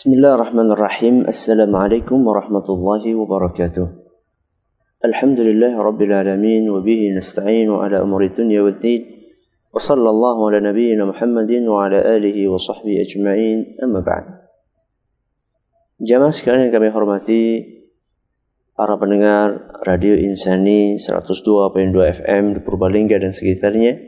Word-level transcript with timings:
Bismillahirrahmanirrahim. 0.00 1.28
Assalamualaikum 1.28 2.24
warahmatullahi 2.24 3.12
wabarakatuh. 3.20 3.84
Alhamdulillah 5.04 5.76
rabbil 5.76 6.16
alamin 6.16 6.72
wa 6.72 6.80
bihi 6.80 7.12
nasta'in 7.12 7.68
ala 7.68 8.00
umuri 8.00 8.32
dunya 8.32 8.64
waddin. 8.64 9.28
Wa 9.68 9.76
sallallahu 9.76 10.48
ala 10.48 10.72
nabiyyina 10.72 11.04
Muhammadin 11.04 11.68
wa 11.68 11.84
ala 11.84 12.00
alihi 12.00 12.48
wa 12.48 12.56
sahbihi 12.56 12.96
ajma'in. 12.96 13.76
Amma 13.84 14.00
ba'd. 14.00 14.40
Jamaah 16.00 16.32
sekalian 16.32 16.72
yang 16.72 16.80
kami 16.80 16.88
hormati, 16.96 17.44
para 18.72 18.96
pendengar 18.96 19.84
Radio 19.84 20.16
Insani 20.16 20.96
102.2 20.96 21.92
FM 22.24 22.56
di 22.56 22.60
Purbalingga 22.64 23.20
dan 23.20 23.36
sekitarnya. 23.36 24.00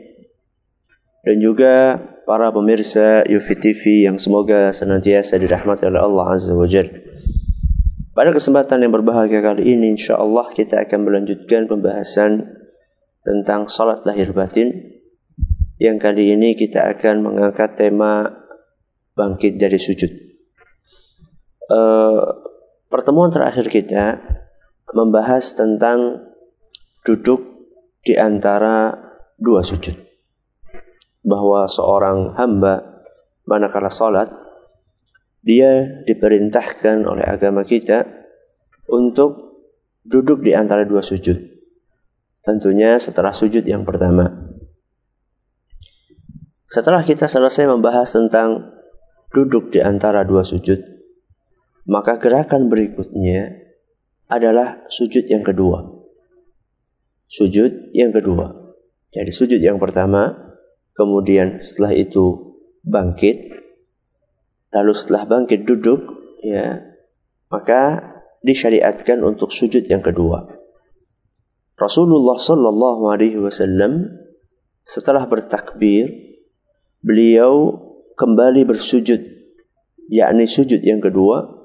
Dan 1.21 1.37
juga 1.37 2.01
para 2.23 2.51
pemirsa 2.51 3.27
Yufi 3.27 3.55
TV 3.59 4.07
yang 4.07 4.15
semoga 4.15 4.71
senantiasa 4.71 5.35
dirahmati 5.35 5.87
oleh 5.87 5.99
Allah 5.99 6.25
Azza 6.35 6.55
wa 6.55 6.67
Jalla. 6.67 6.91
Pada 8.13 8.29
kesempatan 8.29 8.85
yang 8.85 8.93
berbahagia 8.93 9.41
kali 9.41 9.73
ini 9.73 9.97
insya 9.97 10.21
Allah 10.21 10.45
kita 10.53 10.85
akan 10.85 10.99
melanjutkan 11.01 11.65
pembahasan 11.65 12.45
tentang 13.25 13.65
salat 13.65 14.05
lahir 14.05 14.29
batin 14.31 15.01
yang 15.81 15.97
kali 15.97 16.37
ini 16.37 16.53
kita 16.53 16.93
akan 16.93 17.25
mengangkat 17.25 17.73
tema 17.73 18.29
bangkit 19.17 19.57
dari 19.57 19.81
sujud. 19.81 20.11
Uh, 21.67 22.21
pertemuan 22.87 23.33
terakhir 23.33 23.65
kita 23.65 24.21
membahas 24.93 25.57
tentang 25.57 26.21
duduk 27.01 27.41
di 28.05 28.13
antara 28.13 28.93
dua 29.41 29.65
sujud. 29.65 30.12
Bahwa 31.23 31.65
seorang 31.65 32.35
hamba 32.35 33.03
manakala 33.47 33.87
salat 33.87 34.31
dia 35.43 36.03
diperintahkan 36.07 37.03
oleh 37.03 37.27
agama 37.27 37.67
kita 37.67 38.07
untuk 38.87 39.59
duduk 40.03 40.43
di 40.43 40.55
antara 40.55 40.87
dua 40.87 41.03
sujud. 41.03 41.35
Tentunya 42.43 42.99
setelah 42.99 43.31
sujud 43.31 43.63
yang 43.63 43.87
pertama. 43.87 44.51
Setelah 46.67 47.03
kita 47.03 47.27
selesai 47.27 47.69
membahas 47.69 48.11
tentang 48.11 48.73
duduk 49.31 49.71
di 49.71 49.79
antara 49.79 50.27
dua 50.27 50.43
sujud, 50.43 50.79
maka 51.87 52.19
gerakan 52.19 52.67
berikutnya 52.71 53.63
adalah 54.31 54.83
sujud 54.89 55.27
yang 55.27 55.43
kedua. 55.43 55.85
Sujud 57.27 57.93
yang 57.93 58.11
kedua. 58.11 58.75
Jadi 59.13 59.31
sujud 59.31 59.61
yang 59.61 59.77
pertama, 59.77 60.52
kemudian 60.93 61.61
setelah 61.61 61.93
itu 61.93 62.57
bangkit, 62.85 63.53
lalu 64.73 64.93
setelah 64.93 65.25
bangkit 65.29 65.65
duduk, 65.65 66.01
ya, 66.41 66.81
maka 67.49 68.13
disyariatkan 68.41 69.21
untuk 69.21 69.49
sujud 69.53 69.85
yang 69.85 70.01
kedua. 70.01 70.49
Rasulullah 71.73 72.37
Shallallahu 72.37 73.03
Alaihi 73.09 73.39
Wasallam 73.41 74.07
setelah 74.83 75.25
bertakbir, 75.25 76.11
beliau 76.99 77.81
kembali 78.19 78.67
bersujud, 78.67 79.21
yakni 80.11 80.45
sujud 80.45 80.83
yang 80.83 80.99
kedua, 80.99 81.63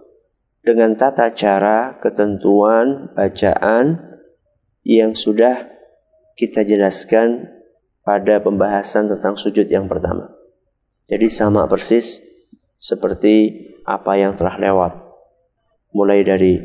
dengan 0.62 0.94
tata 0.94 1.34
cara, 1.34 1.98
ketentuan, 1.98 3.12
bacaan 3.16 4.00
yang 4.86 5.12
sudah 5.12 5.66
kita 6.38 6.62
jelaskan 6.62 7.58
pada 8.09 8.41
pembahasan 8.41 9.12
tentang 9.12 9.37
sujud 9.37 9.69
yang 9.69 9.84
pertama. 9.84 10.33
Jadi 11.12 11.28
sama 11.28 11.69
persis 11.69 12.25
seperti 12.81 13.69
apa 13.84 14.17
yang 14.17 14.33
telah 14.33 14.56
lewat. 14.56 14.97
Mulai 15.92 16.25
dari 16.25 16.56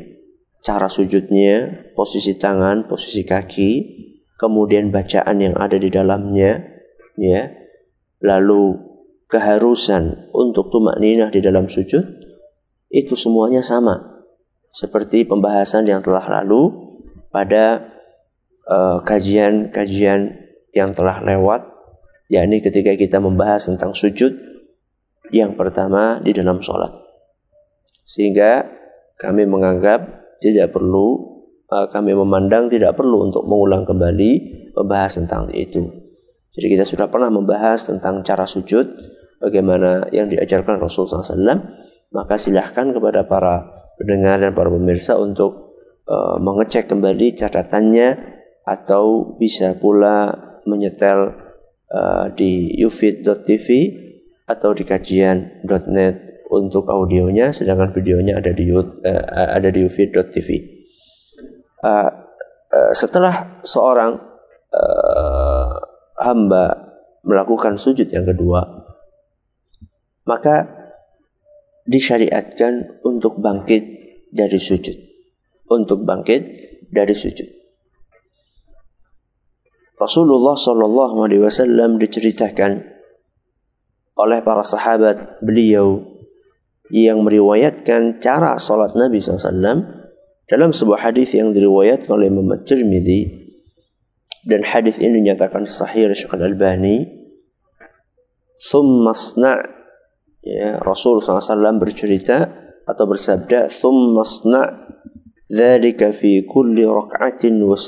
cara 0.63 0.87
sujudnya, 0.87 1.91
posisi 1.99 2.39
tangan, 2.39 2.87
posisi 2.87 3.27
kaki, 3.27 3.71
kemudian 4.39 4.87
bacaan 4.87 5.43
yang 5.43 5.59
ada 5.59 5.75
di 5.75 5.91
dalamnya, 5.91 6.63
ya. 7.19 7.51
Lalu 8.23 8.79
keharusan 9.27 10.31
untuk 10.31 10.71
tumak 10.71 10.95
ninah 11.03 11.27
di 11.27 11.43
dalam 11.43 11.67
sujud, 11.67 12.07
itu 12.87 13.19
semuanya 13.19 13.59
sama 13.59 14.23
seperti 14.71 15.27
pembahasan 15.27 15.91
yang 15.91 15.99
telah 15.99 16.23
lalu 16.39 16.71
pada 17.35 17.83
eh, 18.63 18.97
kajian-kajian 19.03 20.21
uh, 20.23 20.42
yang 20.73 20.91
telah 20.91 21.21
lewat 21.21 21.69
yakni 22.33 22.59
ketika 22.59 22.97
kita 22.97 23.21
membahas 23.21 23.69
tentang 23.69 23.93
sujud 23.93 24.33
yang 25.29 25.53
pertama 25.53 26.21
di 26.21 26.33
dalam 26.33 26.59
sholat. 26.59 26.91
Sehingga 28.03 28.67
kami 29.17 29.45
menganggap 29.45 30.25
tidak 30.41 30.73
perlu 30.73 31.33
uh, 31.69 31.87
kami 31.89 32.11
memandang 32.13 32.67
tidak 32.67 32.97
perlu 32.97 33.29
untuk 33.29 33.45
mengulang 33.45 33.85
kembali 33.87 34.31
pembahasan 34.73 35.25
tentang 35.29 35.53
itu. 35.53 35.81
Jadi 36.53 36.67
kita 36.77 36.85
sudah 36.85 37.09
pernah 37.09 37.33
membahas 37.33 37.89
tentang 37.89 38.21
cara 38.21 38.45
sujud 38.45 38.85
bagaimana 39.41 40.05
yang 40.13 40.29
diajarkan 40.29 40.77
Rasulullah 40.77 41.25
SAW 41.25 41.59
maka 42.13 42.37
silahkan 42.37 42.93
kepada 42.93 43.25
para 43.25 43.65
pendengar 43.97 44.37
dan 44.37 44.53
para 44.53 44.69
pemirsa 44.69 45.17
untuk 45.17 45.73
uh, 46.05 46.37
mengecek 46.37 46.85
kembali 46.85 47.33
catatannya 47.33 48.09
atau 48.63 49.35
bisa 49.41 49.73
pula 49.81 50.52
menyetel 50.65 51.33
uh, 51.91 52.25
di 52.33 52.73
ufit.tv 52.83 53.67
atau 54.43 54.75
di 54.75 54.83
kajian.net 54.83 56.45
untuk 56.53 56.85
audionya 56.85 57.49
sedangkan 57.49 57.89
videonya 57.95 58.37
ada 58.37 58.51
di 58.53 58.69
uh, 58.69 58.83
ada 59.31 59.69
di 59.73 59.81
ufit.tv. 59.81 60.49
Uh, 61.83 62.09
uh, 62.71 62.91
setelah 62.93 63.59
seorang 63.65 64.19
uh, 64.71 65.73
hamba 66.21 66.93
melakukan 67.23 67.79
sujud 67.79 68.07
yang 68.11 68.27
kedua, 68.27 68.63
maka 70.27 70.67
disyariatkan 71.83 73.03
untuk 73.03 73.39
bangkit 73.39 73.83
dari 74.31 74.59
sujud. 74.59 74.95
Untuk 75.67 76.03
bangkit 76.03 76.41
dari 76.91 77.15
sujud. 77.15 77.62
Rasulullah 80.03 80.59
Shallallahu 80.59 81.15
Alaihi 81.23 81.41
Wasallam 81.47 81.95
diceritakan 81.95 82.83
oleh 84.19 84.39
para 84.43 84.61
sahabat 84.61 85.39
beliau 85.39 86.03
yang 86.91 87.23
meriwayatkan 87.23 88.19
cara 88.19 88.59
salat 88.59 88.93
Nabi 88.93 89.23
SAW 89.23 90.03
dalam 90.45 90.69
sebuah 90.75 91.09
hadis 91.09 91.31
yang 91.33 91.55
diriwayatkan 91.55 92.11
oleh 92.11 92.27
Imam 92.29 92.51
Tirmidzi 92.61 93.43
dan 94.43 94.67
hadis 94.67 94.99
ini 94.99 95.23
dinyatakan 95.23 95.63
sahih 95.63 96.11
oleh 96.11 96.17
Syekh 96.19 96.35
Al-Albani. 96.35 97.07
"Tsumma 98.59 99.15
ya 100.43 100.83
Rasul 100.83 101.23
SAW 101.23 101.79
bercerita 101.79 102.51
atau 102.83 103.05
bersabda 103.07 103.71
thumma 103.71 104.27
sna' 104.27 104.67
dzalika 105.47 106.11
fi 106.11 106.43
kulli 106.43 106.83
rak'atin 106.83 107.63
wa 107.63 107.79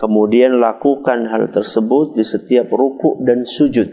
kemudian 0.00 0.56
lakukan 0.56 1.28
hal 1.28 1.52
tersebut 1.52 2.16
di 2.16 2.24
setiap 2.24 2.72
ruku 2.72 3.20
dan 3.20 3.44
sujud. 3.44 3.84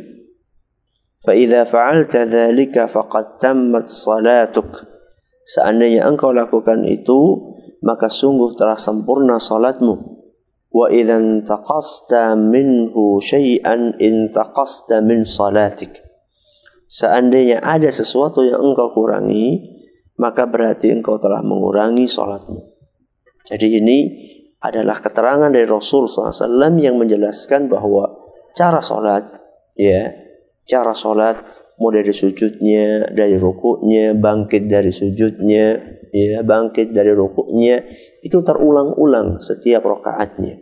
Fa 1.19 1.35
idza 1.35 1.67
fa'alta 1.67 2.23
dzalika 2.23 2.87
faqad 2.87 3.43
tammat 3.43 3.91
salatuk. 3.91 4.87
Seandainya 5.43 6.07
engkau 6.07 6.31
lakukan 6.31 6.87
itu 6.87 7.51
maka 7.83 8.07
sungguh 8.07 8.55
telah 8.55 8.79
sempurna 8.79 9.35
salatmu. 9.35 10.23
Wa 10.71 10.87
idzan 10.87 11.43
taqasta 11.43 12.39
minhu 12.39 13.19
syai'an 13.19 13.99
intaqasta 13.99 15.03
min 15.03 15.27
salatik. 15.27 16.07
Seandainya 16.87 17.59
ada 17.59 17.91
sesuatu 17.91 18.47
yang 18.47 18.63
engkau 18.63 18.95
kurangi, 18.95 19.75
maka 20.15 20.47
berarti 20.47 20.87
engkau 20.95 21.19
telah 21.19 21.43
mengurangi 21.43 22.07
sholatmu. 22.07 22.63
Jadi 23.47 23.67
ini 23.79 23.97
adalah 24.69 24.99
keterangan 24.99 25.49
dari 25.49 25.65
Rasul 25.67 26.05
SAW 26.05 26.77
yang 26.81 26.99
menjelaskan 26.99 27.71
bahwa 27.71 28.11
cara 28.53 28.81
sholat, 28.83 29.23
ya, 29.77 30.11
cara 30.67 30.91
sholat 30.91 31.39
mulai 31.77 32.01
dari 32.01 32.13
sujudnya, 32.13 33.13
dari 33.13 33.37
rukuknya, 33.37 34.17
bangkit 34.17 34.65
dari 34.65 34.89
sujudnya, 34.89 35.77
ya, 36.09 36.41
bangkit 36.41 36.91
dari 36.93 37.13
rukuknya, 37.13 37.85
itu 38.25 38.41
terulang-ulang 38.41 39.37
setiap 39.39 39.85
rokaatnya. 39.85 40.57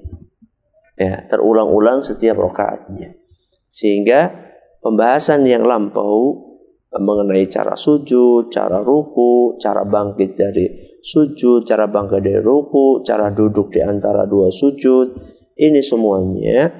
Ya, 0.95 1.27
terulang-ulang 1.27 2.03
setiap 2.03 2.39
rokaatnya. 2.39 3.19
Sehingga 3.67 4.31
pembahasan 4.79 5.43
yang 5.43 5.67
lampau 5.67 6.54
mengenai 6.99 7.47
cara 7.51 7.75
sujud, 7.75 8.47
cara 8.51 8.79
ruku, 8.79 9.59
cara 9.59 9.83
bangkit 9.83 10.35
dari 10.35 10.65
sujud, 11.03 11.67
cara 11.67 11.87
bangkit 11.91 12.21
dari 12.21 12.41
ruku, 12.41 13.03
cara 13.03 13.31
duduk 13.31 13.71
di 13.73 13.81
antara 13.83 14.23
dua 14.25 14.49
sujud, 14.51 15.15
ini 15.55 15.79
semuanya 15.79 16.71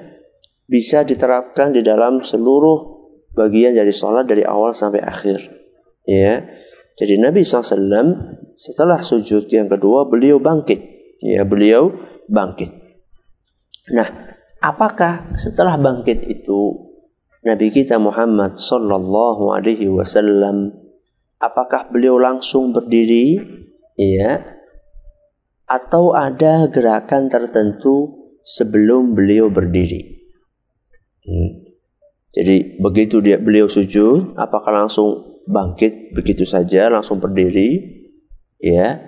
bisa 0.66 1.06
diterapkan 1.06 1.72
di 1.72 1.80
dalam 1.80 2.20
seluruh 2.20 2.96
bagian 3.36 3.76
dari 3.76 3.92
sholat 3.94 4.26
dari 4.26 4.42
awal 4.42 4.74
sampai 4.74 5.00
akhir. 5.04 5.38
Ya. 6.06 6.44
Jadi 6.96 7.20
Nabi 7.20 7.44
SAW 7.44 8.56
setelah 8.56 9.04
sujud 9.04 9.44
yang 9.52 9.68
kedua 9.68 10.08
beliau 10.08 10.40
bangkit. 10.40 10.80
Ya, 11.20 11.44
beliau 11.44 11.92
bangkit. 12.28 12.72
Nah, 13.92 14.32
apakah 14.64 15.36
setelah 15.36 15.76
bangkit 15.76 16.24
itu 16.24 16.85
Nabi 17.46 17.70
kita 17.70 18.02
Muhammad 18.02 18.58
sallallahu 18.58 19.54
alaihi 19.54 19.86
wasallam. 19.86 20.74
Apakah 21.38 21.86
beliau 21.94 22.18
langsung 22.18 22.74
berdiri? 22.74 23.38
Ya 23.94 24.56
atau 25.66 26.14
ada 26.14 26.70
gerakan 26.70 27.26
tertentu 27.26 28.14
sebelum 28.46 29.18
beliau 29.18 29.50
berdiri? 29.50 30.14
Hmm. 31.26 31.74
jadi 32.30 32.78
begitu 32.78 33.18
dia 33.18 33.34
beliau 33.34 33.66
sujud 33.66 34.38
apakah 34.38 34.86
langsung 34.86 35.42
bangkit 35.50 36.14
begitu 36.14 36.46
saja 36.46 36.86
langsung 36.86 37.18
berdiri? 37.18 37.82
Ya 38.62 39.02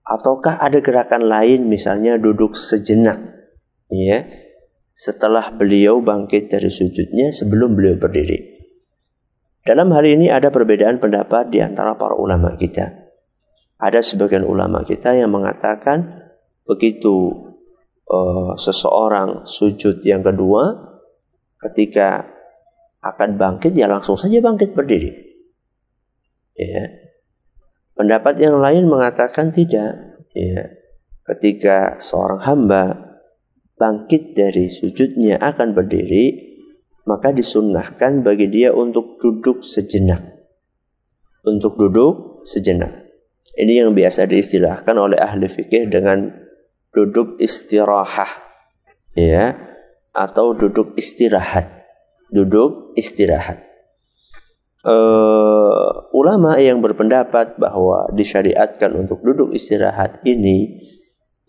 ataukah 0.00 0.56
ada 0.56 0.80
gerakan 0.80 1.28
lain 1.28 1.68
misalnya 1.68 2.16
duduk 2.16 2.56
sejenak? 2.56 3.20
Ya 3.92 4.24
setelah 4.98 5.54
beliau 5.54 6.02
bangkit 6.02 6.50
dari 6.50 6.66
sujudnya 6.66 7.30
sebelum 7.30 7.78
beliau 7.78 7.94
berdiri. 8.02 8.58
Dalam 9.62 9.94
hal 9.94 10.02
ini 10.02 10.26
ada 10.26 10.50
perbedaan 10.50 10.98
pendapat 10.98 11.54
di 11.54 11.62
antara 11.62 11.94
para 11.94 12.18
ulama 12.18 12.58
kita. 12.58 13.06
Ada 13.78 14.02
sebagian 14.02 14.42
ulama 14.42 14.82
kita 14.82 15.14
yang 15.14 15.30
mengatakan 15.30 16.26
begitu 16.66 17.30
uh, 18.10 18.58
seseorang 18.58 19.46
sujud 19.46 20.02
yang 20.02 20.26
kedua 20.26 20.74
ketika 21.62 22.26
akan 22.98 23.38
bangkit 23.38 23.78
ya 23.78 23.86
langsung 23.86 24.18
saja 24.18 24.42
bangkit 24.42 24.74
berdiri. 24.74 25.14
Ya. 26.58 26.90
Pendapat 27.94 28.42
yang 28.42 28.58
lain 28.58 28.90
mengatakan 28.90 29.54
tidak. 29.54 30.18
Ya. 30.34 30.74
Ketika 31.22 32.02
seorang 32.02 32.42
hamba 32.42 33.07
bangkit 33.78 34.34
dari 34.34 34.68
sujudnya 34.68 35.38
akan 35.38 35.72
berdiri, 35.72 36.34
maka 37.08 37.32
disunnahkan 37.32 38.26
bagi 38.26 38.50
dia 38.50 38.74
untuk 38.74 39.16
duduk 39.22 39.64
sejenak. 39.64 40.20
Untuk 41.46 41.78
duduk 41.80 42.44
sejenak. 42.44 43.08
Ini 43.56 43.86
yang 43.86 43.96
biasa 43.96 44.28
diistilahkan 44.28 44.94
oleh 44.98 45.16
ahli 45.16 45.48
fikih 45.48 45.88
dengan 45.88 46.28
duduk 46.92 47.40
istirahah. 47.40 48.44
Ya, 49.16 49.56
atau 50.12 50.54
duduk 50.54 50.94
istirahat. 50.98 51.86
Duduk 52.28 52.92
istirahat. 52.98 53.64
Uh, 54.84 56.06
ulama 56.14 56.54
yang 56.62 56.78
berpendapat 56.78 57.58
bahwa 57.58 58.06
disyariatkan 58.14 58.94
untuk 58.94 59.24
duduk 59.26 59.50
istirahat 59.50 60.22
ini 60.22 60.86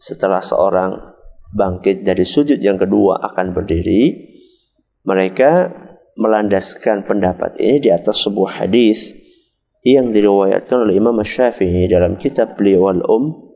setelah 0.01 0.41
seorang 0.41 1.18
bangkit 1.53 2.05
dari 2.05 2.25
sujud 2.25 2.61
yang 2.61 2.77
kedua 2.77 3.21
akan 3.33 3.53
berdiri, 3.53 4.29
mereka 5.05 5.69
melandaskan 6.19 7.07
pendapat 7.07 7.55
ini 7.57 7.87
di 7.87 7.89
atas 7.89 8.27
sebuah 8.27 8.65
hadis 8.65 9.15
yang 9.87 10.11
diriwayatkan 10.11 10.85
oleh 10.89 10.99
Imam 10.99 11.15
Syafi'i 11.23 11.87
dalam 11.87 12.19
kitab 12.19 12.59
beliau 12.59 12.91
Al-Um 12.91 13.55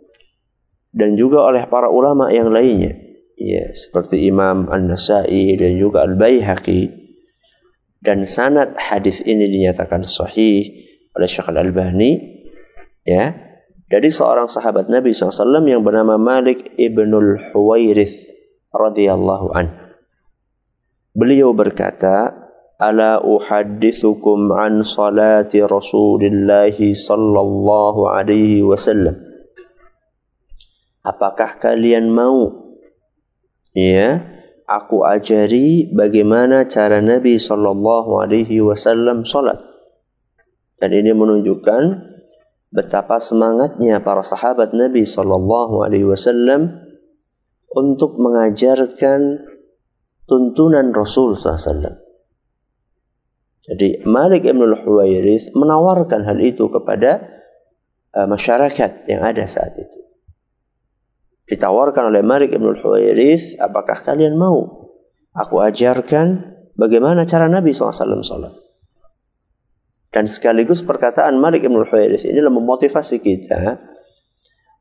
dan 0.95 1.19
juga 1.19 1.43
oleh 1.43 1.67
para 1.67 1.91
ulama 1.91 2.31
yang 2.31 2.53
lainnya. 2.53 2.95
Ya 3.35 3.73
seperti 3.75 4.23
Imam 4.29 4.69
An-Nasai 4.69 5.57
dan 5.59 5.75
juga 5.75 6.05
Al-Baihaqi. 6.07 7.03
Dan 7.99 8.23
sanad 8.23 8.77
hadis 8.77 9.19
ini 9.23 9.47
dinyatakan 9.47 10.07
sahih 10.07 10.69
oleh 11.15 11.27
Syekh 11.27 11.49
Al-Albani 11.51 12.11
ya 13.03 13.42
dari 13.93 14.09
seorang 14.09 14.49
sahabat 14.49 14.89
Nabi 14.89 15.13
SAW 15.13 15.61
yang 15.69 15.85
bernama 15.85 16.17
Malik 16.17 16.73
ibnul 16.81 17.53
Huwairith 17.53 18.25
radhiyallahu 18.73 19.53
an. 19.53 19.69
Beliau 21.13 21.53
berkata, 21.53 22.33
"Ala 22.81 23.21
uhaddithukum 23.21 24.49
an 24.49 24.81
salati 24.81 25.61
Rasulillah 25.61 26.73
sallallahu 26.73 28.09
alaihi 28.09 28.65
wasallam." 28.65 29.13
Apakah 31.05 31.61
kalian 31.61 32.09
mau 32.09 32.49
ya 33.77 34.25
aku 34.65 35.05
ajari 35.05 35.93
bagaimana 35.93 36.65
cara 36.65 36.97
Nabi 36.97 37.37
sallallahu 37.37 38.25
alaihi 38.25 38.57
wasallam 38.57 39.21
salat? 39.21 39.61
Dan 40.81 40.97
ini 40.97 41.13
menunjukkan 41.13 42.12
betapa 42.73 43.21
semangatnya 43.21 44.01
para 44.01 44.25
sahabat 44.25 44.73
Nabi 44.73 45.05
Shallallahu 45.05 45.85
Alaihi 45.85 46.09
Wasallam 46.09 46.73
untuk 47.69 48.17
mengajarkan 48.17 49.45
tuntunan 50.25 50.89
Rasul 50.89 51.37
SAW. 51.37 52.01
Jadi 53.63 54.03
Malik 54.03 54.43
Ibn 54.43 54.83
Huwairith 54.83 55.55
menawarkan 55.55 56.27
hal 56.27 56.41
itu 56.43 56.67
kepada 56.67 57.23
uh, 58.11 58.27
masyarakat 58.27 59.07
yang 59.07 59.21
ada 59.23 59.45
saat 59.47 59.77
itu. 59.77 59.99
Ditawarkan 61.47 62.11
oleh 62.11 62.25
Malik 62.25 62.51
Ibn 62.51 62.81
Huwairith, 62.81 63.61
apakah 63.61 64.01
kalian 64.01 64.35
mau 64.35 64.89
aku 65.31 65.61
ajarkan 65.61 66.57
bagaimana 66.75 67.23
cara 67.23 67.47
Nabi 67.47 67.71
SAW 67.71 68.25
salat? 68.25 68.62
Dan 70.13 70.29
sekaligus 70.29 70.85
perkataan 70.85 71.41
Malik 71.41 71.65
Ibn 71.65 71.89
Huwairis 71.89 72.21
ini 72.21 72.37
memotivasi 72.37 73.17
kita 73.17 73.81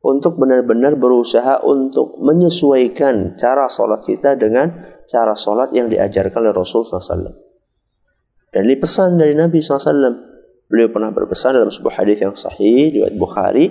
untuk 0.05 0.37
benar-benar 0.37 0.99
berusaha 1.01 1.65
untuk 1.65 2.21
menyesuaikan 2.21 3.41
cara 3.41 3.65
sholat 3.71 4.05
kita 4.05 4.37
dengan 4.37 4.69
cara 5.09 5.33
sholat 5.33 5.73
yang 5.73 5.89
diajarkan 5.89 6.37
oleh 6.37 6.53
Rasul 6.53 6.85
SAW. 6.85 7.33
Dan 8.53 8.69
ini 8.69 8.77
pesan 8.77 9.17
dari 9.17 9.33
Nabi 9.33 9.65
SAW. 9.65 10.29
Beliau 10.69 10.93
pernah 10.93 11.09
berpesan 11.09 11.57
dalam 11.57 11.73
sebuah 11.73 12.05
hadis 12.05 12.19
yang 12.21 12.37
sahih 12.37 12.93
riwayat 12.93 13.17
Bukhari. 13.17 13.67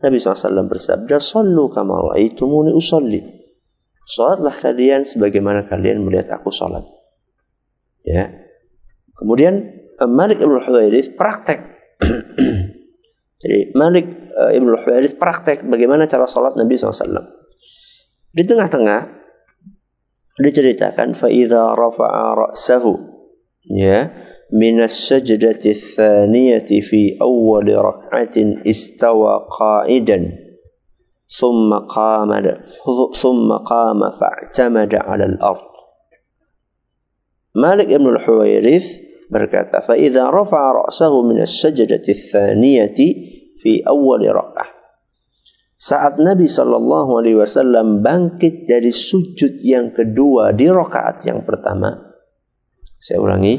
Nabi 0.00 0.16
SAW 0.16 0.64
bersabda, 0.64 1.20
Sallu 1.20 1.68
kama 1.68 1.98
ra'aitumuni 2.08 2.72
usalli. 2.72 3.20
Sholatlah 4.08 4.56
kalian 4.56 5.04
sebagaimana 5.04 5.68
kalian 5.68 6.02
melihat 6.02 6.40
aku 6.40 6.48
sholat. 6.48 6.82
Ya. 8.02 8.32
Kemudian 9.14 9.81
Malik 10.08 10.38
Ibn 10.38 10.56
Huwairis 10.62 11.14
praktek. 11.14 11.60
Jadi 13.42 13.74
Malik 13.74 14.06
uh, 14.34 14.50
Ibn 14.54 14.68
Huwairis 14.78 15.18
praktek 15.18 15.66
bagaimana 15.66 16.06
cara 16.06 16.26
sholat 16.26 16.54
Nabi 16.54 16.78
SAW. 16.78 17.42
Di 18.32 18.42
tengah-tengah 18.48 19.22
diceritakan 20.40 21.12
faida 21.12 21.76
rafa'a 21.76 22.48
ra'sahu 22.48 22.96
ya 23.68 24.08
min 24.52 24.80
as-sajdati 24.80 25.76
tsaniyati 25.76 26.80
fi 26.80 27.16
awwal 27.20 27.68
rak'atin 27.68 28.64
istawa 28.64 29.44
qa'idan 29.48 30.32
thumma 31.28 31.84
qama 31.88 32.40
thumma 33.16 33.60
qama 33.64 34.08
fa'tamada 34.16 35.04
'ala 35.04 35.24
al-ard 35.36 35.68
Malik 37.52 37.92
Ibn 37.92 38.16
Huwairis 38.24 39.11
berkata, 39.32 39.80
"Fa 39.80 39.96
rafa'a 39.96 40.68
ra'sahu 40.84 41.24
min 41.24 41.40
as-sajdati 41.40 42.12
tsaniyati 42.12 43.06
fi 43.56 43.80
awwal 43.88 44.20
rak'ah." 44.20 44.82
Saat 45.82 46.22
Nabi 46.22 46.46
Shallallahu 46.46 47.18
alaihi 47.18 47.42
wasallam 47.42 48.06
bangkit 48.06 48.70
dari 48.70 48.94
sujud 48.94 49.58
yang 49.66 49.90
kedua 49.90 50.54
di 50.54 50.70
rakaat 50.70 51.26
yang 51.26 51.42
pertama. 51.42 51.90
Saya 53.02 53.18
ulangi. 53.18 53.58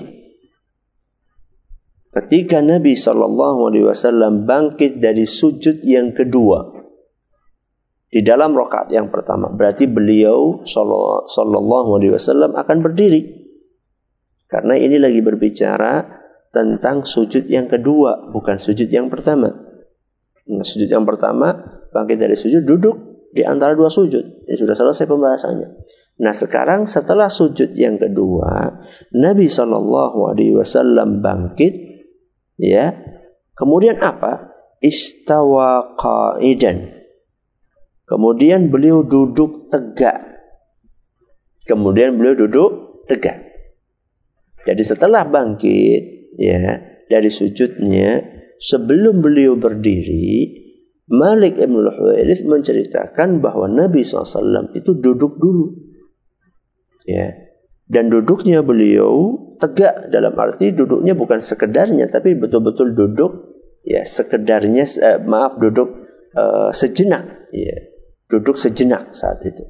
Ketika 2.15 2.63
Nabi 2.63 2.95
Shallallahu 2.95 3.67
alaihi 3.67 3.91
wasallam 3.91 4.47
bangkit 4.47 5.03
dari 5.03 5.27
sujud 5.27 5.83
yang 5.83 6.15
kedua 6.15 6.63
di 8.07 8.23
dalam 8.23 8.55
rakaat 8.55 8.87
yang 8.95 9.11
pertama, 9.11 9.51
berarti 9.51 9.83
beliau 9.91 10.63
Shallallahu 10.63 11.99
alaihi 11.99 12.15
wasallam 12.15 12.55
akan 12.55 12.77
berdiri. 12.79 13.42
Karena 14.53 14.77
ini 14.77 15.01
lagi 15.01 15.17
berbicara 15.25 16.05
tentang 16.53 17.01
sujud 17.01 17.49
yang 17.49 17.65
kedua, 17.65 18.29
bukan 18.29 18.61
sujud 18.61 18.85
yang 18.85 19.09
pertama. 19.09 19.49
Nah, 20.45 20.61
sujud 20.61 20.85
yang 20.85 21.01
pertama, 21.09 21.57
bangkit 21.89 22.21
dari 22.21 22.37
sujud, 22.37 22.61
duduk 22.61 22.95
di 23.33 23.41
antara 23.41 23.73
dua 23.73 23.89
sujud. 23.89 24.45
Ini 24.45 24.53
sudah 24.53 24.77
selesai 24.77 25.09
pembahasannya. 25.09 25.69
Nah 26.21 26.29
sekarang 26.29 26.85
setelah 26.85 27.25
sujud 27.25 27.73
yang 27.73 27.97
kedua, 27.97 28.69
Nabi 29.17 29.49
Shallallahu 29.49 30.29
Alaihi 30.29 30.53
Wasallam 30.53 31.25
bangkit, 31.25 31.73
ya. 32.61 32.93
Kemudian 33.57 33.97
apa? 33.97 34.53
Istawa 34.77 35.97
qaidan. 35.97 36.93
Kemudian 38.05 38.69
beliau 38.69 39.01
duduk 39.01 39.73
tegak. 39.73 40.21
Kemudian 41.65 42.13
beliau 42.19 42.45
duduk 42.45 42.71
tegak. 43.09 43.52
Jadi 44.63 44.83
setelah 44.83 45.27
bangkit 45.27 46.33
ya 46.39 46.79
dari 47.11 47.29
sujudnya 47.29 48.23
sebelum 48.59 49.19
beliau 49.19 49.59
berdiri, 49.59 50.63
Malik 51.11 51.59
Ibn 51.59 51.75
Huwairith 51.75 52.47
menceritakan 52.47 53.43
bahwa 53.43 53.67
Nabi 53.67 54.07
SAW 54.07 54.71
itu 54.71 54.95
duduk 54.95 55.35
dulu. 55.35 55.67
Ya. 57.03 57.35
Dan 57.83 58.07
duduknya 58.07 58.63
beliau 58.63 59.43
tegak 59.63 60.11
dalam 60.11 60.35
arti 60.35 60.75
duduknya 60.75 61.15
bukan 61.15 61.39
sekedarnya 61.39 62.11
tapi 62.11 62.35
betul-betul 62.35 62.91
duduk 62.91 63.31
ya 63.87 64.03
sekedarnya 64.03 64.83
eh, 64.99 65.19
maaf 65.23 65.55
duduk 65.55 66.03
eh, 66.35 66.71
sejenak 66.75 67.47
ya 67.55 67.77
duduk 68.27 68.59
sejenak 68.59 69.15
saat 69.15 69.39
itu 69.47 69.63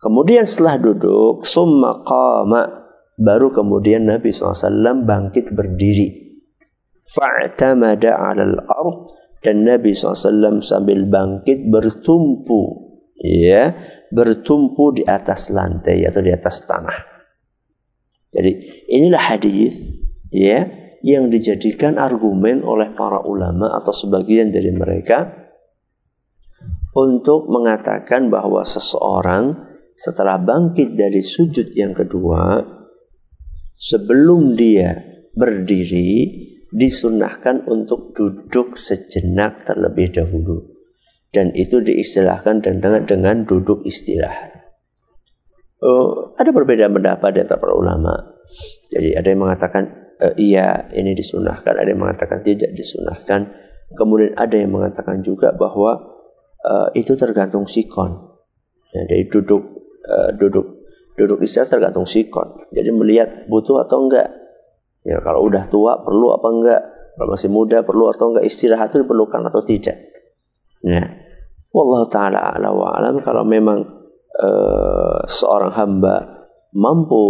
kemudian 0.00 0.44
setelah 0.44 0.76
duduk 0.76 1.48
summa 1.48 2.04
qama 2.04 2.85
baru 3.16 3.52
kemudian 3.52 4.06
Nabi 4.06 4.30
SAW 4.30 5.04
bangkit 5.04 5.52
berdiri. 5.52 6.36
Fa'tamada 7.08 8.16
'alal 8.16 8.60
ard. 8.64 9.16
Dan 9.44 9.62
Nabi 9.62 9.94
SAW 9.94 10.58
sambil 10.58 11.06
bangkit 11.06 11.70
bertumpu 11.70 12.86
ya 13.20 13.72
bertumpu 14.10 14.96
di 14.96 15.02
atas 15.06 15.54
lantai 15.54 16.02
atau 16.02 16.18
di 16.18 16.30
atas 16.34 16.66
tanah. 16.66 16.98
Jadi 18.34 18.52
inilah 18.90 19.22
hadis 19.22 19.78
ya 20.34 20.66
yang 21.06 21.30
dijadikan 21.30 21.96
argumen 21.96 22.66
oleh 22.66 22.92
para 22.98 23.22
ulama 23.22 23.70
atau 23.78 23.94
sebagian 23.94 24.50
dari 24.50 24.74
mereka 24.74 25.46
untuk 26.96 27.46
mengatakan 27.46 28.32
bahwa 28.32 28.66
seseorang 28.66 29.54
setelah 29.96 30.36
bangkit 30.42 30.96
dari 30.96 31.22
sujud 31.24 31.72
yang 31.72 31.96
kedua 31.96 32.60
sebelum 33.76 34.56
dia 34.56 35.04
berdiri 35.36 36.44
disunahkan 36.72 37.68
untuk 37.68 38.16
duduk 38.16 38.74
sejenak 38.74 39.64
terlebih 39.68 40.12
dahulu 40.12 40.76
dan 41.36 41.52
itu 41.52 41.84
diistilahkan 41.84 42.64
dengan 42.64 43.04
dengan 43.04 43.36
duduk 43.44 43.84
istirahat. 43.84 44.56
Oh, 45.84 46.32
ada 46.40 46.48
perbedaan 46.56 46.96
pendapat 46.96 47.36
di 47.36 47.40
antara 47.44 47.72
ulama. 47.76 48.16
Jadi 48.88 49.12
ada 49.12 49.28
yang 49.28 49.44
mengatakan 49.44 49.84
e, 50.16 50.26
iya 50.40 50.88
ini 50.96 51.12
disunahkan, 51.12 51.76
ada 51.76 51.88
yang 51.92 52.00
mengatakan 52.00 52.40
tidak 52.40 52.72
disunahkan. 52.72 53.52
Kemudian 53.92 54.32
ada 54.34 54.56
yang 54.56 54.72
mengatakan 54.72 55.20
juga 55.20 55.52
bahwa 55.52 56.00
e, 56.64 56.96
itu 57.04 57.12
tergantung 57.20 57.68
sikon. 57.68 58.16
Ya, 58.96 59.04
jadi 59.04 59.28
duduk 59.28 59.62
e, 60.00 60.16
duduk 60.40 60.66
duduk 61.16 61.42
istirahat 61.42 61.72
tergantung 61.72 62.04
sikon. 62.04 62.68
Jadi 62.70 62.92
melihat 62.92 63.48
butuh 63.48 63.82
atau 63.84 64.04
enggak 64.04 64.46
Ya 65.06 65.22
kalau 65.22 65.46
udah 65.46 65.70
tua 65.70 66.02
perlu 66.02 66.34
apa 66.34 66.48
enggak? 66.50 66.82
Kalau 67.14 67.30
masih 67.30 67.48
muda 67.48 67.86
perlu 67.86 68.10
atau 68.10 68.34
enggak 68.34 68.44
istirahat 68.50 68.90
itu 68.90 69.06
diperlukan 69.06 69.40
atau 69.46 69.62
tidak? 69.62 69.96
Ya. 70.82 71.06
Wallahu 71.70 72.10
taala 72.10 72.42
ala 72.42 72.74
wa 72.74 72.90
alam 72.90 73.22
kalau 73.22 73.46
memang 73.46 73.86
uh, 74.34 75.22
seorang 75.30 75.70
hamba 75.78 76.42
mampu 76.74 77.22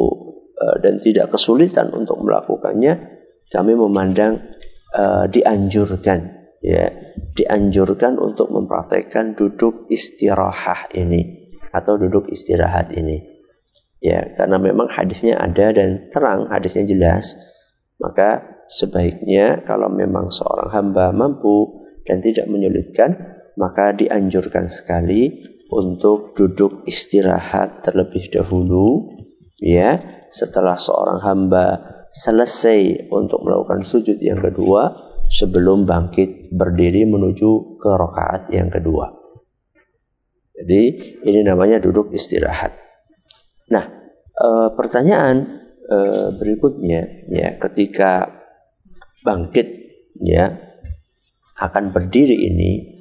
uh, 0.57 0.77
dan 0.81 0.97
tidak 1.05 1.37
kesulitan 1.37 1.93
untuk 1.93 2.17
melakukannya, 2.25 2.97
kami 3.53 3.77
memandang 3.77 4.41
uh, 4.97 5.29
dianjurkan 5.29 6.49
ya, 6.65 6.89
dianjurkan 7.37 8.17
untuk 8.17 8.49
mempraktekkan 8.57 9.37
duduk 9.37 9.85
istirahat 9.93 10.97
ini 10.97 11.53
atau 11.77 12.01
duduk 12.01 12.33
istirahat 12.33 12.89
ini. 12.97 13.36
Ya, 14.07 14.23
karena 14.39 14.63
memang 14.63 14.87
hadisnya 14.87 15.35
ada 15.35 15.75
dan 15.75 16.07
terang, 16.15 16.47
hadisnya 16.47 16.87
jelas 16.87 17.35
maka 17.97 18.61
sebaiknya 18.69 19.65
kalau 19.65 19.89
memang 19.89 20.29
seorang 20.29 20.69
hamba 20.73 21.17
mampu 21.17 21.89
dan 22.05 22.21
tidak 22.21 22.45
menyulitkan, 22.47 23.17
maka 23.57 23.97
dianjurkan 23.97 24.69
sekali 24.69 25.33
untuk 25.73 26.37
duduk 26.37 26.85
istirahat 26.87 27.83
terlebih 27.83 28.31
dahulu 28.31 29.11
ya 29.59 29.99
setelah 30.31 30.77
seorang 30.77 31.25
hamba 31.25 31.67
selesai 32.13 33.11
untuk 33.11 33.43
melakukan 33.43 33.83
sujud 33.83 34.21
yang 34.23 34.39
kedua 34.39 34.93
sebelum 35.27 35.89
bangkit 35.89 36.55
berdiri 36.55 37.03
menuju 37.09 37.81
ke 37.81 37.91
rakaat 37.91 38.53
yang 38.55 38.71
kedua. 38.71 39.11
Jadi 40.57 40.83
ini 41.27 41.41
namanya 41.43 41.83
duduk 41.83 42.15
istirahat. 42.15 42.73
Nah, 43.73 43.96
e, 44.37 44.49
pertanyaan 44.77 45.67
Eh, 45.87 46.29
berikutnya 46.35 47.31
ya 47.31 47.63
ketika 47.63 48.27
bangkit 49.23 49.71
ya 50.19 50.51
akan 51.63 51.95
berdiri 51.95 52.35
ini 52.35 52.99